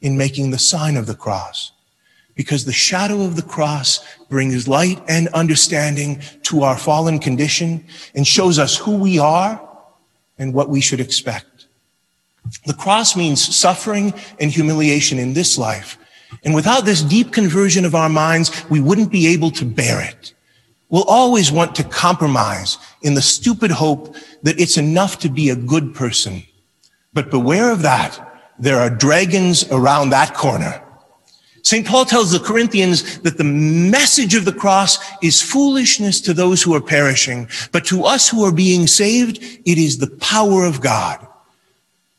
in 0.00 0.16
making 0.16 0.50
the 0.50 0.58
sign 0.58 0.96
of 0.96 1.06
the 1.06 1.14
cross. 1.14 1.72
because 2.38 2.64
the 2.64 2.72
shadow 2.72 3.22
of 3.22 3.34
the 3.34 3.42
cross 3.42 3.98
brings 4.28 4.68
light 4.68 5.02
and 5.08 5.26
understanding 5.34 6.22
to 6.44 6.62
our 6.62 6.78
fallen 6.78 7.18
condition 7.18 7.84
and 8.14 8.24
shows 8.24 8.60
us 8.60 8.76
who 8.76 8.96
we 8.96 9.18
are 9.18 9.60
and 10.38 10.54
what 10.54 10.68
we 10.68 10.80
should 10.80 11.00
expect. 11.00 11.66
The 12.64 12.74
cross 12.74 13.16
means 13.16 13.54
suffering 13.54 14.14
and 14.38 14.52
humiliation 14.52 15.18
in 15.18 15.34
this 15.34 15.58
life. 15.58 15.98
And 16.44 16.54
without 16.54 16.84
this 16.84 17.02
deep 17.02 17.32
conversion 17.32 17.84
of 17.84 17.96
our 17.96 18.08
minds, 18.08 18.52
we 18.70 18.80
wouldn't 18.80 19.10
be 19.10 19.26
able 19.26 19.50
to 19.50 19.64
bear 19.64 20.00
it. 20.00 20.32
We'll 20.90 21.04
always 21.04 21.52
want 21.52 21.74
to 21.76 21.84
compromise 21.84 22.78
in 23.02 23.14
the 23.14 23.22
stupid 23.22 23.70
hope 23.70 24.16
that 24.42 24.58
it's 24.58 24.78
enough 24.78 25.18
to 25.20 25.28
be 25.28 25.50
a 25.50 25.56
good 25.56 25.94
person. 25.94 26.42
But 27.12 27.30
beware 27.30 27.70
of 27.70 27.82
that. 27.82 28.24
There 28.58 28.78
are 28.78 28.90
dragons 28.90 29.70
around 29.70 30.10
that 30.10 30.34
corner. 30.34 30.82
St. 31.62 31.86
Paul 31.86 32.06
tells 32.06 32.30
the 32.30 32.38
Corinthians 32.38 33.18
that 33.20 33.36
the 33.36 33.44
message 33.44 34.34
of 34.34 34.46
the 34.46 34.52
cross 34.52 34.98
is 35.22 35.42
foolishness 35.42 36.20
to 36.22 36.32
those 36.32 36.62
who 36.62 36.74
are 36.74 36.80
perishing, 36.80 37.48
but 37.72 37.84
to 37.86 38.04
us 38.04 38.28
who 38.28 38.44
are 38.44 38.52
being 38.52 38.86
saved, 38.86 39.36
it 39.42 39.76
is 39.76 39.98
the 39.98 40.16
power 40.16 40.64
of 40.64 40.80
God. 40.80 41.26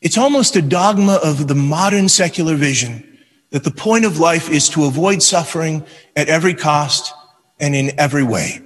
It's 0.02 0.18
almost 0.18 0.56
a 0.56 0.62
dogma 0.62 1.20
of 1.24 1.48
the 1.48 1.56
modern 1.56 2.10
secular 2.10 2.56
vision 2.56 3.06
that 3.50 3.64
the 3.64 3.72
point 3.72 4.06
of 4.06 4.20
life 4.20 4.50
is 4.50 4.70
to 4.70 4.86
avoid 4.86 5.24
suffering 5.24 5.84
at 6.16 6.30
every 6.30 6.54
cost 6.54 7.14
and 7.60 7.76
in 7.76 7.98
every 8.00 8.24
way. 8.24 8.62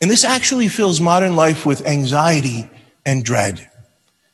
And 0.00 0.10
this 0.10 0.24
actually 0.24 0.68
fills 0.68 1.00
modern 1.00 1.36
life 1.36 1.66
with 1.66 1.86
anxiety 1.86 2.68
and 3.04 3.24
dread. 3.24 3.70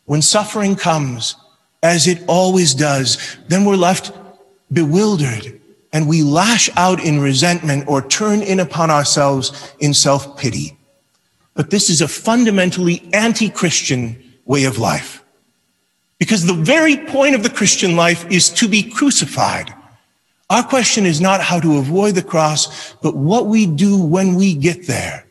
When 0.05 0.23
suffering 0.23 0.77
comes, 0.77 1.35
as 1.83 2.07
it 2.07 2.23
always 2.27 2.75
does, 2.75 3.37
then 3.49 3.65
we're 3.65 3.77
left 3.77 4.13
bewildered 4.73 5.61
and 5.93 6.09
we 6.09 6.23
lash 6.23 6.69
out 6.77 7.03
in 7.03 7.21
resentment 7.21 7.89
or 7.89 8.07
turn 8.07 8.43
in 8.43 8.61
upon 8.61 8.91
ourselves 8.91 9.73
in 9.79 9.95
self-pity. 9.95 10.77
But 11.55 11.71
this 11.71 11.89
is 11.89 12.01
a 12.01 12.09
fundamentally 12.09 13.09
anti-Christian 13.13 14.23
way 14.45 14.65
of 14.65 14.79
life. 14.79 15.25
Because 16.19 16.45
the 16.45 16.55
very 16.55 16.97
point 16.97 17.35
of 17.35 17.43
the 17.43 17.51
Christian 17.51 17.97
life 17.97 18.27
is 18.31 18.51
to 18.51 18.69
be 18.69 18.83
crucified. 18.83 19.73
Our 20.49 20.63
question 20.63 21.07
is 21.07 21.21
not 21.21 21.41
how 21.41 21.59
to 21.61 21.79
avoid 21.79 22.15
the 22.15 22.23
cross, 22.23 22.95
but 23.03 23.17
what 23.17 23.47
we 23.47 23.67
do 23.67 24.01
when 24.01 24.35
we 24.35 24.55
get 24.55 24.87
there. 24.87 25.27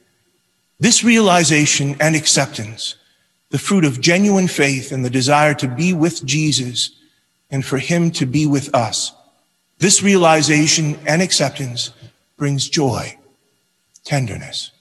This 0.79 1.03
realization 1.03 1.95
and 2.01 2.15
acceptance, 2.15 2.95
the 3.49 3.57
fruit 3.57 3.85
of 3.85 4.01
genuine 4.01 4.47
faith 4.47 4.91
and 4.91 5.05
the 5.05 5.09
desire 5.09 5.53
to 5.55 5.67
be 5.69 5.93
with 5.93 6.25
Jesus 6.25 6.91
and 7.49 7.65
for 7.65 7.77
him 7.77 8.11
to 8.11 8.25
be 8.25 8.45
with 8.45 8.75
us, 8.75 9.13
this 9.77 10.03
realization 10.03 10.99
and 11.07 11.21
acceptance 11.21 11.91
brings 12.37 12.67
joy, 12.67 13.17
tenderness. 14.03 14.71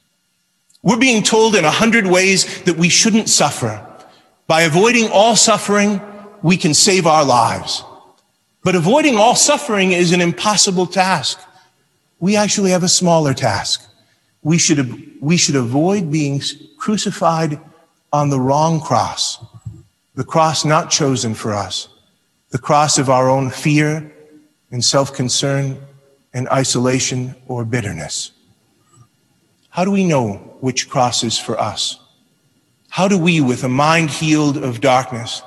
We're 0.82 0.98
being 0.98 1.22
told 1.22 1.54
in 1.54 1.64
a 1.64 1.70
hundred 1.70 2.06
ways 2.06 2.62
that 2.64 2.76
we 2.76 2.88
shouldn't 2.88 3.28
suffer. 3.28 3.86
By 4.46 4.62
avoiding 4.62 5.10
all 5.10 5.36
suffering, 5.36 6.00
we 6.42 6.56
can 6.56 6.74
save 6.74 7.06
our 7.06 7.24
lives. 7.24 7.84
But 8.64 8.74
avoiding 8.74 9.16
all 9.16 9.37
suffering 9.37 9.92
is 9.92 10.12
an 10.12 10.22
impossible 10.22 10.87
task. 10.87 11.38
We 12.18 12.35
actually 12.35 12.70
have 12.70 12.83
a 12.83 12.88
smaller 12.88 13.35
task. 13.35 13.87
We 14.42 14.57
should, 14.57 15.20
we 15.20 15.37
should 15.37 15.55
avoid 15.55 16.11
being 16.11 16.40
crucified 16.79 17.61
on 18.11 18.31
the 18.31 18.40
wrong 18.40 18.81
cross, 18.81 19.44
the 20.14 20.24
cross 20.24 20.64
not 20.64 20.90
chosen 20.90 21.35
for 21.35 21.53
us, 21.53 21.88
the 22.50 22.59
cross 22.59 22.96
of 22.96 23.11
our 23.11 23.29
own 23.29 23.50
fear 23.50 24.12
and 24.70 24.83
self-concern 24.83 25.77
and 26.33 26.48
isolation 26.48 27.35
or 27.48 27.64
bitterness. 27.64 28.33
How 29.68 29.85
do 29.85 29.90
we 29.90 30.05
know 30.05 30.57
which 30.61 30.88
cross 30.88 31.22
is 31.22 31.38
for 31.38 31.61
us? 31.61 31.98
How 32.88 33.09
do 33.09 33.18
we, 33.18 33.40
with 33.40 33.64
a 33.64 33.68
mind 33.68 34.11
healed 34.11 34.57
of 34.57 34.81
darkness, 34.81 35.42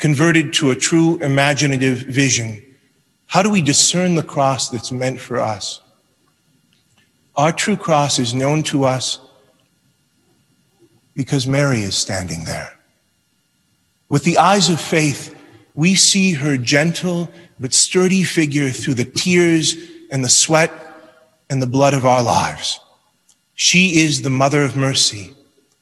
converted 0.00 0.54
to 0.54 0.70
a 0.70 0.74
true 0.74 1.18
imaginative 1.18 1.98
vision, 1.98 2.64
how 3.26 3.42
do 3.42 3.50
we 3.50 3.62
discern 3.62 4.14
the 4.14 4.22
cross 4.22 4.70
that's 4.70 4.90
meant 4.90 5.20
for 5.20 5.38
us? 5.38 5.80
Our 7.36 7.52
true 7.52 7.76
cross 7.76 8.18
is 8.18 8.34
known 8.34 8.62
to 8.64 8.84
us 8.84 9.20
because 11.14 11.46
Mary 11.46 11.82
is 11.82 11.96
standing 11.96 12.44
there. 12.44 12.76
With 14.08 14.24
the 14.24 14.38
eyes 14.38 14.70
of 14.70 14.80
faith, 14.80 15.36
we 15.74 15.94
see 15.94 16.32
her 16.32 16.56
gentle 16.56 17.30
but 17.60 17.74
sturdy 17.74 18.24
figure 18.24 18.70
through 18.70 18.94
the 18.94 19.04
tears 19.04 19.76
and 20.10 20.24
the 20.24 20.28
sweat 20.28 20.72
and 21.50 21.62
the 21.62 21.66
blood 21.66 21.94
of 21.94 22.06
our 22.06 22.22
lives. 22.22 22.80
She 23.54 24.00
is 24.00 24.22
the 24.22 24.30
mother 24.30 24.62
of 24.62 24.76
mercy 24.76 25.34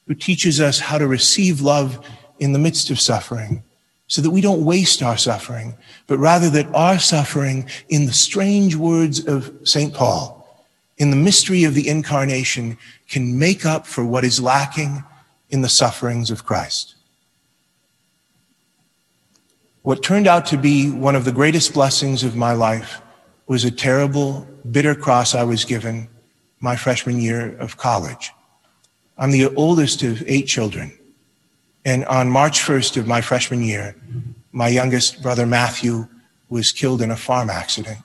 who 0.07 0.13
teaches 0.13 0.59
us 0.59 0.79
how 0.79 0.97
to 0.97 1.07
receive 1.07 1.61
love 1.61 2.05
in 2.39 2.51
the 2.51 2.59
midst 2.59 2.89
of 2.89 2.99
suffering 2.99 3.63
so 4.09 4.21
that 4.21 4.31
we 4.31 4.41
don't 4.41 4.65
waste 4.65 5.01
our 5.01 5.17
suffering, 5.17 5.77
but 6.07 6.17
rather 6.17 6.49
that 6.49 6.67
our 6.73 6.99
suffering, 6.99 7.69
in 7.89 8.07
the 8.07 8.11
strange 8.11 8.75
words 8.75 9.25
of 9.25 9.55
St. 9.63 9.93
Paul, 9.93 10.35
in 10.97 11.11
the 11.11 11.15
mystery 11.15 11.63
of 11.63 11.75
the 11.75 11.87
incarnation, 11.87 12.77
can 13.07 13.37
make 13.39 13.65
up 13.65 13.87
for 13.87 14.03
what 14.03 14.25
is 14.25 14.41
lacking 14.41 15.03
in 15.51 15.61
the 15.61 15.69
sufferings 15.69 16.31
of 16.31 16.43
Christ. 16.43 16.95
What 19.83 20.03
turned 20.03 20.27
out 20.27 20.45
to 20.47 20.57
be 20.57 20.89
one 20.89 21.15
of 21.15 21.23
the 21.23 21.31
greatest 21.31 21.73
blessings 21.73 22.23
of 22.23 22.35
my 22.35 22.53
life 22.53 23.01
was 23.45 23.63
a 23.63 23.71
terrible, 23.71 24.45
bitter 24.71 24.95
cross 24.95 25.33
I 25.35 25.43
was 25.43 25.65
given 25.65 26.09
my 26.59 26.75
freshman 26.75 27.21
year 27.21 27.55
of 27.59 27.77
college. 27.77 28.31
I'm 29.17 29.31
the 29.31 29.53
oldest 29.55 30.01
of 30.01 30.23
eight 30.27 30.47
children. 30.47 30.98
And 31.85 32.05
on 32.05 32.29
March 32.29 32.59
1st 32.59 32.97
of 32.97 33.07
my 33.07 33.21
freshman 33.21 33.61
year, 33.61 33.95
my 34.51 34.67
youngest 34.67 35.21
brother 35.21 35.45
Matthew 35.45 36.07
was 36.49 36.71
killed 36.71 37.01
in 37.01 37.11
a 37.11 37.15
farm 37.15 37.49
accident. 37.49 37.99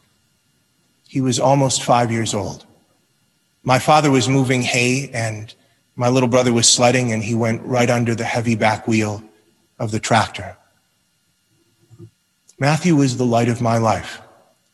He 1.08 1.20
was 1.20 1.40
almost 1.40 1.82
five 1.82 2.12
years 2.12 2.34
old. 2.34 2.66
My 3.62 3.78
father 3.78 4.10
was 4.10 4.28
moving 4.28 4.62
hay 4.62 5.10
and 5.12 5.54
my 5.96 6.08
little 6.08 6.28
brother 6.28 6.52
was 6.52 6.68
sledding 6.68 7.12
and 7.12 7.22
he 7.22 7.34
went 7.34 7.62
right 7.62 7.88
under 7.88 8.14
the 8.14 8.24
heavy 8.24 8.56
back 8.56 8.87
wheel 8.87 9.22
of 9.78 9.90
the 9.90 10.00
tractor. 10.00 10.56
Matthew 12.58 12.96
was 12.96 13.16
the 13.16 13.26
light 13.26 13.48
of 13.48 13.60
my 13.60 13.78
life. 13.78 14.20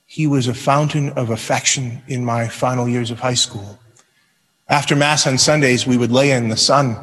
He 0.06 0.26
was 0.26 0.48
a 0.48 0.54
fountain 0.54 1.10
of 1.10 1.30
affection 1.30 2.02
in 2.08 2.24
my 2.24 2.48
final 2.48 2.88
years 2.88 3.10
of 3.10 3.20
high 3.20 3.34
school. 3.34 3.78
After 4.68 4.96
Mass 4.96 5.26
on 5.26 5.38
Sundays, 5.38 5.86
we 5.86 5.96
would 5.96 6.12
lay 6.12 6.32
in 6.32 6.48
the 6.48 6.56
sun 6.56 6.96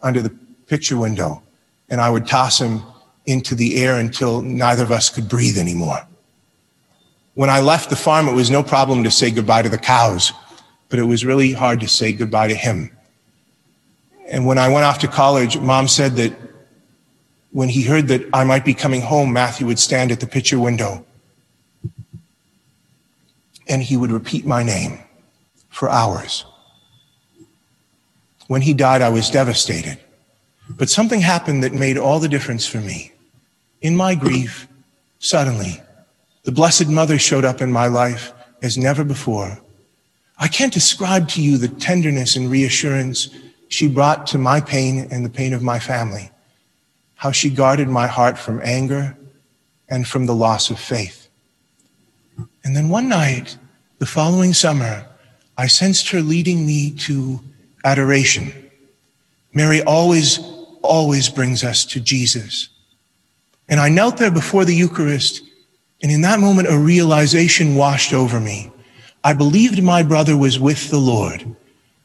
under 0.00 0.22
the 0.22 0.30
picture 0.72 0.96
window, 0.96 1.42
and 1.90 2.00
I 2.00 2.08
would 2.08 2.26
toss 2.26 2.58
him 2.58 2.82
into 3.26 3.54
the 3.54 3.76
air 3.76 3.96
until 3.96 4.40
neither 4.40 4.82
of 4.82 4.90
us 4.90 5.10
could 5.10 5.28
breathe 5.28 5.58
anymore. 5.58 6.00
When 7.34 7.50
I 7.50 7.60
left 7.60 7.90
the 7.90 7.96
farm, 7.96 8.26
it 8.26 8.32
was 8.32 8.50
no 8.50 8.62
problem 8.62 9.04
to 9.04 9.10
say 9.10 9.30
goodbye 9.30 9.60
to 9.60 9.68
the 9.68 9.76
cows, 9.76 10.32
but 10.88 10.98
it 10.98 11.02
was 11.02 11.26
really 11.26 11.52
hard 11.52 11.80
to 11.80 11.88
say 11.88 12.14
goodbye 12.14 12.48
to 12.48 12.54
him. 12.54 12.90
And 14.28 14.46
when 14.46 14.56
I 14.56 14.70
went 14.70 14.86
off 14.86 14.98
to 15.00 15.08
college, 15.08 15.58
mom 15.58 15.88
said 15.88 16.16
that 16.16 16.32
when 17.50 17.68
he 17.68 17.82
heard 17.82 18.08
that 18.08 18.22
I 18.32 18.44
might 18.44 18.64
be 18.64 18.72
coming 18.72 19.02
home, 19.02 19.30
Matthew 19.30 19.66
would 19.66 19.78
stand 19.78 20.10
at 20.10 20.20
the 20.20 20.26
picture 20.26 20.58
window 20.58 21.04
and 23.68 23.82
he 23.82 23.98
would 23.98 24.10
repeat 24.10 24.46
my 24.46 24.62
name 24.62 25.00
for 25.68 25.90
hours. 25.90 26.46
When 28.46 28.62
he 28.62 28.72
died, 28.72 29.02
I 29.02 29.10
was 29.10 29.28
devastated. 29.28 29.98
But 30.70 30.90
something 30.90 31.20
happened 31.20 31.62
that 31.64 31.72
made 31.72 31.98
all 31.98 32.20
the 32.20 32.28
difference 32.28 32.66
for 32.66 32.78
me. 32.78 33.12
In 33.80 33.96
my 33.96 34.14
grief, 34.14 34.68
suddenly, 35.18 35.80
the 36.44 36.52
Blessed 36.52 36.88
Mother 36.88 37.18
showed 37.18 37.44
up 37.44 37.60
in 37.60 37.72
my 37.72 37.86
life 37.86 38.32
as 38.62 38.78
never 38.78 39.04
before. 39.04 39.60
I 40.38 40.48
can't 40.48 40.72
describe 40.72 41.28
to 41.30 41.42
you 41.42 41.58
the 41.58 41.68
tenderness 41.68 42.36
and 42.36 42.50
reassurance 42.50 43.28
she 43.68 43.88
brought 43.88 44.26
to 44.28 44.38
my 44.38 44.60
pain 44.60 45.08
and 45.10 45.24
the 45.24 45.30
pain 45.30 45.52
of 45.52 45.62
my 45.62 45.78
family 45.78 46.30
how 47.22 47.30
she 47.30 47.48
guarded 47.48 47.88
my 47.88 48.08
heart 48.08 48.36
from 48.36 48.60
anger 48.64 49.16
and 49.88 50.08
from 50.08 50.26
the 50.26 50.34
loss 50.34 50.70
of 50.70 50.78
faith. 50.80 51.28
And 52.64 52.74
then 52.74 52.88
one 52.88 53.08
night, 53.08 53.56
the 53.98 54.06
following 54.06 54.52
summer, 54.52 55.06
I 55.56 55.68
sensed 55.68 56.08
her 56.08 56.20
leading 56.20 56.66
me 56.66 56.90
to 57.06 57.38
adoration. 57.84 58.61
Mary 59.54 59.82
always, 59.82 60.38
always 60.82 61.28
brings 61.28 61.62
us 61.62 61.84
to 61.86 62.00
Jesus. 62.00 62.68
And 63.68 63.78
I 63.80 63.88
knelt 63.88 64.16
there 64.16 64.30
before 64.30 64.64
the 64.64 64.74
Eucharist, 64.74 65.42
and 66.02 66.10
in 66.10 66.22
that 66.22 66.40
moment, 66.40 66.68
a 66.68 66.78
realization 66.78 67.76
washed 67.76 68.12
over 68.12 68.40
me. 68.40 68.72
I 69.24 69.34
believed 69.34 69.82
my 69.82 70.02
brother 70.02 70.36
was 70.36 70.58
with 70.58 70.90
the 70.90 70.98
Lord. 70.98 71.44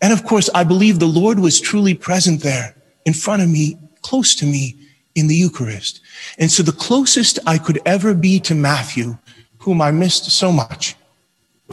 And 0.01 0.13
of 0.13 0.23
course, 0.23 0.49
I 0.53 0.63
believed 0.63 0.99
the 0.99 1.07
Lord 1.07 1.39
was 1.39 1.59
truly 1.59 1.95
present 1.95 2.41
there 2.41 2.75
in 3.05 3.13
front 3.13 3.41
of 3.41 3.49
me, 3.49 3.77
close 4.01 4.35
to 4.35 4.45
me, 4.45 4.75
in 5.15 5.27
the 5.27 5.35
Eucharist. 5.35 6.01
And 6.37 6.51
so 6.51 6.61
the 6.61 6.71
closest 6.71 7.39
I 7.47 7.57
could 7.57 7.79
ever 7.85 8.13
be 8.13 8.39
to 8.41 8.53
Matthew, 8.53 9.17
whom 9.57 9.81
I 9.81 9.89
missed 9.89 10.25
so 10.29 10.51
much, 10.51 10.95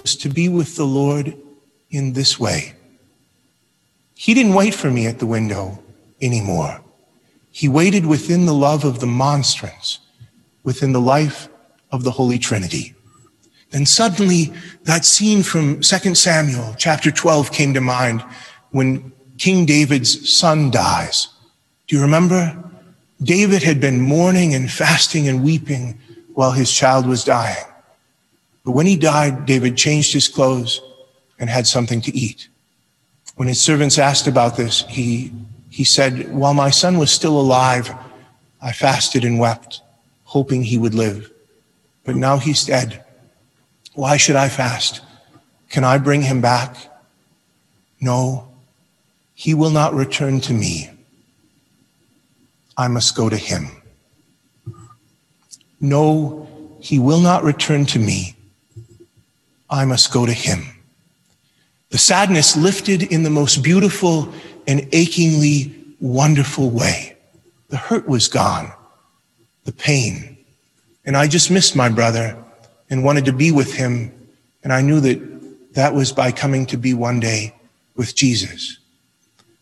was 0.02 0.16
to 0.16 0.30
be 0.30 0.48
with 0.48 0.76
the 0.76 0.86
Lord 0.86 1.36
in 1.90 2.14
this 2.14 2.40
way. 2.40 2.74
He 4.14 4.34
didn't 4.34 4.54
wait 4.54 4.74
for 4.74 4.90
me 4.90 5.06
at 5.06 5.18
the 5.18 5.26
window 5.26 5.82
anymore. 6.20 6.80
He 7.50 7.68
waited 7.68 8.06
within 8.06 8.46
the 8.46 8.54
love 8.54 8.84
of 8.84 9.00
the 9.00 9.06
monstrance, 9.06 10.00
within 10.62 10.92
the 10.92 11.00
life 11.00 11.48
of 11.92 12.04
the 12.04 12.10
Holy 12.12 12.38
Trinity. 12.38 12.94
Then 13.70 13.86
suddenly 13.86 14.52
that 14.84 15.04
scene 15.04 15.42
from 15.42 15.80
2 15.80 16.14
Samuel 16.14 16.74
chapter 16.78 17.10
12 17.10 17.52
came 17.52 17.74
to 17.74 17.80
mind 17.80 18.24
when 18.70 19.12
King 19.38 19.66
David's 19.66 20.32
son 20.32 20.70
dies. 20.70 21.28
Do 21.86 21.96
you 21.96 22.02
remember? 22.02 22.56
David 23.22 23.62
had 23.62 23.80
been 23.80 24.00
mourning 24.00 24.54
and 24.54 24.70
fasting 24.70 25.28
and 25.28 25.44
weeping 25.44 25.98
while 26.34 26.52
his 26.52 26.70
child 26.72 27.06
was 27.06 27.24
dying. 27.24 27.64
But 28.64 28.72
when 28.72 28.86
he 28.86 28.96
died, 28.96 29.46
David 29.46 29.76
changed 29.76 30.12
his 30.12 30.28
clothes 30.28 30.80
and 31.38 31.50
had 31.50 31.66
something 31.66 32.00
to 32.02 32.16
eat. 32.16 32.48
When 33.36 33.48
his 33.48 33.60
servants 33.60 33.98
asked 33.98 34.26
about 34.26 34.56
this, 34.56 34.84
he, 34.88 35.32
he 35.70 35.84
said, 35.84 36.32
While 36.32 36.54
my 36.54 36.70
son 36.70 36.98
was 36.98 37.10
still 37.10 37.38
alive, 37.40 37.92
I 38.62 38.72
fasted 38.72 39.24
and 39.24 39.38
wept, 39.38 39.82
hoping 40.24 40.62
he 40.62 40.78
would 40.78 40.94
live. 40.94 41.30
But 42.04 42.16
now 42.16 42.38
he's 42.38 42.64
dead. 42.64 43.04
Why 43.94 44.16
should 44.16 44.36
I 44.36 44.48
fast? 44.48 45.00
Can 45.68 45.84
I 45.84 45.98
bring 45.98 46.22
him 46.22 46.40
back? 46.40 46.76
No, 48.00 48.48
he 49.34 49.54
will 49.54 49.70
not 49.70 49.94
return 49.94 50.40
to 50.42 50.52
me. 50.52 50.90
I 52.76 52.88
must 52.88 53.16
go 53.16 53.28
to 53.28 53.36
him. 53.36 53.68
No, 55.80 56.48
he 56.80 56.98
will 56.98 57.20
not 57.20 57.44
return 57.44 57.86
to 57.86 57.98
me. 57.98 58.36
I 59.68 59.84
must 59.84 60.12
go 60.12 60.26
to 60.26 60.32
him. 60.32 60.73
The 61.94 61.98
sadness 61.98 62.56
lifted 62.56 63.04
in 63.04 63.22
the 63.22 63.30
most 63.30 63.62
beautiful 63.62 64.28
and 64.66 64.88
achingly 64.90 65.72
wonderful 66.00 66.68
way. 66.70 67.16
The 67.68 67.76
hurt 67.76 68.08
was 68.08 68.26
gone, 68.26 68.72
the 69.62 69.70
pain. 69.70 70.36
And 71.04 71.16
I 71.16 71.28
just 71.28 71.52
missed 71.52 71.76
my 71.76 71.88
brother 71.88 72.36
and 72.90 73.04
wanted 73.04 73.26
to 73.26 73.32
be 73.32 73.52
with 73.52 73.72
him. 73.72 74.12
And 74.64 74.72
I 74.72 74.80
knew 74.80 74.98
that 75.02 75.74
that 75.74 75.94
was 75.94 76.10
by 76.10 76.32
coming 76.32 76.66
to 76.66 76.76
be 76.76 76.94
one 76.94 77.20
day 77.20 77.54
with 77.94 78.16
Jesus. 78.16 78.78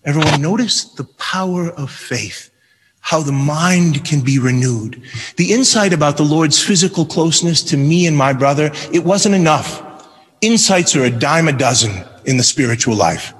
Everyone 0.06 0.40
notice 0.40 0.84
the 0.84 1.04
power 1.04 1.68
of 1.72 1.90
faith 1.90 2.48
how 3.00 3.20
the 3.20 3.30
mind 3.30 4.06
can 4.06 4.22
be 4.22 4.38
renewed. 4.38 5.02
The 5.36 5.52
insight 5.52 5.92
about 5.92 6.16
the 6.16 6.22
Lord's 6.22 6.62
physical 6.62 7.04
closeness 7.04 7.62
to 7.64 7.76
me 7.76 8.06
and 8.06 8.16
my 8.16 8.32
brother, 8.32 8.70
it 8.90 9.04
wasn't 9.04 9.34
enough. 9.34 9.82
Insights 10.40 10.96
are 10.96 11.04
a 11.04 11.10
dime 11.10 11.48
a 11.48 11.52
dozen 11.52 12.06
in 12.24 12.36
the 12.36 12.42
spiritual 12.42 12.96
life. 12.96 13.34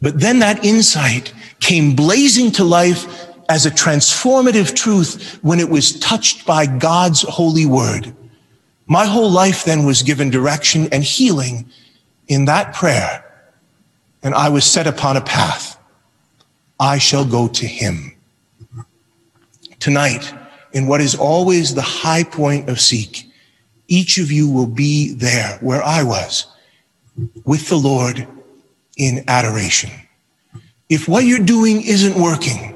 But 0.00 0.20
then 0.20 0.38
that 0.40 0.64
insight 0.64 1.32
came 1.60 1.96
blazing 1.96 2.52
to 2.52 2.64
life 2.64 3.26
as 3.48 3.66
a 3.66 3.70
transformative 3.70 4.74
truth 4.74 5.38
when 5.42 5.58
it 5.58 5.68
was 5.68 5.98
touched 5.98 6.46
by 6.46 6.66
God's 6.66 7.22
holy 7.22 7.66
word. 7.66 8.14
My 8.86 9.06
whole 9.06 9.30
life 9.30 9.64
then 9.64 9.84
was 9.84 10.02
given 10.02 10.30
direction 10.30 10.88
and 10.92 11.02
healing 11.02 11.68
in 12.28 12.44
that 12.44 12.74
prayer. 12.74 13.24
And 14.22 14.34
I 14.34 14.48
was 14.48 14.64
set 14.64 14.86
upon 14.86 15.16
a 15.16 15.20
path. 15.20 15.78
I 16.80 16.98
shall 16.98 17.24
go 17.24 17.48
to 17.48 17.66
him 17.66 18.16
tonight 19.80 20.32
in 20.72 20.86
what 20.86 21.00
is 21.00 21.14
always 21.14 21.74
the 21.74 21.82
high 21.82 22.24
point 22.24 22.68
of 22.68 22.80
Seek. 22.80 23.30
Each 23.88 24.18
of 24.18 24.30
you 24.30 24.48
will 24.50 24.66
be 24.66 25.12
there 25.14 25.58
where 25.60 25.82
I 25.82 26.02
was 26.02 26.46
with 27.44 27.68
the 27.68 27.76
Lord 27.76 28.26
in 28.96 29.24
adoration. 29.28 29.90
If 30.88 31.08
what 31.08 31.24
you're 31.24 31.38
doing 31.38 31.82
isn't 31.82 32.20
working, 32.20 32.74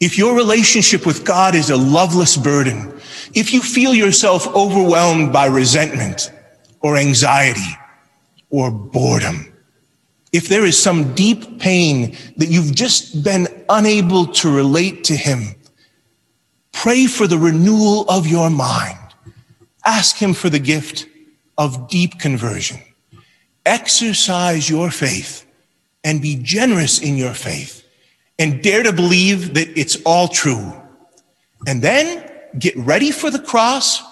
if 0.00 0.16
your 0.16 0.36
relationship 0.36 1.06
with 1.06 1.24
God 1.24 1.54
is 1.54 1.70
a 1.70 1.76
loveless 1.76 2.36
burden, 2.36 2.94
if 3.34 3.52
you 3.52 3.60
feel 3.60 3.94
yourself 3.94 4.46
overwhelmed 4.54 5.32
by 5.32 5.46
resentment 5.46 6.32
or 6.80 6.96
anxiety 6.96 7.76
or 8.50 8.70
boredom, 8.70 9.52
if 10.32 10.48
there 10.48 10.64
is 10.64 10.80
some 10.80 11.14
deep 11.14 11.58
pain 11.58 12.16
that 12.36 12.48
you've 12.48 12.74
just 12.74 13.24
been 13.24 13.48
unable 13.68 14.26
to 14.26 14.54
relate 14.54 15.04
to 15.04 15.16
Him, 15.16 15.54
Pray 16.82 17.06
for 17.08 17.26
the 17.26 17.38
renewal 17.38 18.08
of 18.08 18.28
your 18.28 18.50
mind. 18.50 18.96
Ask 19.84 20.14
Him 20.16 20.32
for 20.32 20.48
the 20.48 20.60
gift 20.60 21.08
of 21.58 21.88
deep 21.88 22.20
conversion. 22.20 22.78
Exercise 23.68 24.70
your 24.70 24.90
faith 24.90 25.44
and 26.02 26.22
be 26.22 26.36
generous 26.36 27.02
in 27.02 27.18
your 27.18 27.34
faith 27.34 27.86
and 28.38 28.62
dare 28.62 28.82
to 28.82 28.94
believe 28.94 29.52
that 29.52 29.78
it's 29.78 30.00
all 30.06 30.26
true. 30.26 30.72
And 31.66 31.82
then 31.82 32.30
get 32.58 32.74
ready 32.78 33.10
for 33.10 33.30
the 33.30 33.38
cross 33.38 34.02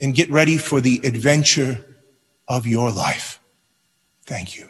and 0.00 0.14
get 0.14 0.30
ready 0.30 0.56
for 0.56 0.80
the 0.80 0.98
adventure 1.04 1.84
of 2.48 2.66
your 2.66 2.90
life. 2.90 3.38
Thank 4.24 4.56
you. 4.56 4.66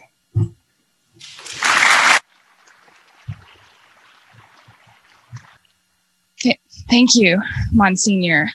Thank 6.89 7.15
you, 7.15 7.41
Monsignor. 7.71 8.51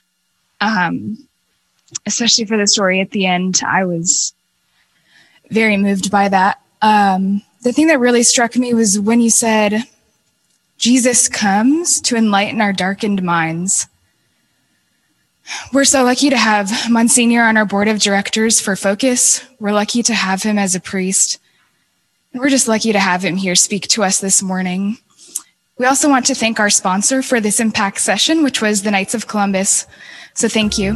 Um, 0.59 1.17
especially 2.05 2.43
for 2.43 2.57
the 2.57 2.67
story 2.67 2.99
at 2.99 3.11
the 3.11 3.25
end, 3.25 3.61
I 3.65 3.85
was 3.85 4.33
very 5.49 5.77
moved 5.77 6.11
by 6.11 6.29
that. 6.29 6.61
Um, 6.81 7.41
the 7.61 7.71
thing 7.71 7.87
that 7.87 7.99
really 7.99 8.23
struck 8.23 8.55
me 8.55 8.73
was 8.73 8.99
when 8.99 9.21
you 9.21 9.29
said, 9.29 9.83
Jesus 10.77 11.27
comes 11.27 12.01
to 12.01 12.15
enlighten 12.15 12.61
our 12.61 12.73
darkened 12.73 13.23
minds. 13.23 13.87
We're 15.71 15.85
so 15.85 16.03
lucky 16.03 16.29
to 16.29 16.37
have 16.37 16.89
Monsignor 16.89 17.43
on 17.43 17.57
our 17.57 17.65
board 17.65 17.87
of 17.87 17.99
directors 17.99 18.59
for 18.59 18.75
Focus. 18.75 19.45
We're 19.59 19.73
lucky 19.73 20.03
to 20.03 20.13
have 20.13 20.43
him 20.43 20.57
as 20.57 20.75
a 20.75 20.79
priest. 20.79 21.39
We're 22.33 22.49
just 22.49 22.67
lucky 22.67 22.91
to 22.91 22.99
have 22.99 23.23
him 23.23 23.37
here 23.37 23.55
speak 23.55 23.87
to 23.89 24.03
us 24.03 24.19
this 24.19 24.43
morning. 24.43 24.97
We 25.77 25.85
also 25.85 26.09
want 26.09 26.25
to 26.27 26.35
thank 26.35 26.59
our 26.59 26.69
sponsor 26.69 27.21
for 27.21 27.39
this 27.39 27.59
impact 27.59 27.99
session, 27.99 28.43
which 28.43 28.61
was 28.61 28.83
the 28.83 28.91
Knights 28.91 29.13
of 29.13 29.27
Columbus. 29.27 29.85
So 30.33 30.47
thank 30.47 30.77
you. 30.77 30.95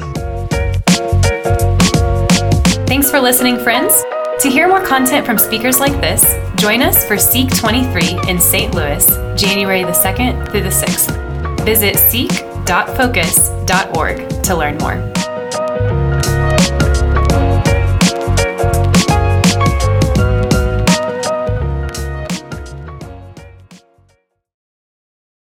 Thanks 2.87 3.09
for 3.11 3.19
listening, 3.19 3.57
friends. 3.59 3.93
To 4.41 4.49
hear 4.49 4.67
more 4.69 4.85
content 4.85 5.25
from 5.25 5.37
speakers 5.37 5.81
like 5.81 5.99
this, 5.99 6.23
join 6.55 6.81
us 6.81 7.05
for 7.05 7.17
Seek 7.17 7.53
23 7.57 8.21
in 8.29 8.39
St. 8.39 8.73
Louis, 8.73 9.05
January 9.35 9.83
the 9.83 9.91
2nd 9.91 10.49
through 10.49 10.61
the 10.61 10.69
6th. 10.69 11.65
Visit 11.65 11.97
seek.focus.org 11.97 14.43
to 14.43 14.55
learn 14.55 14.77
more. 14.77 15.18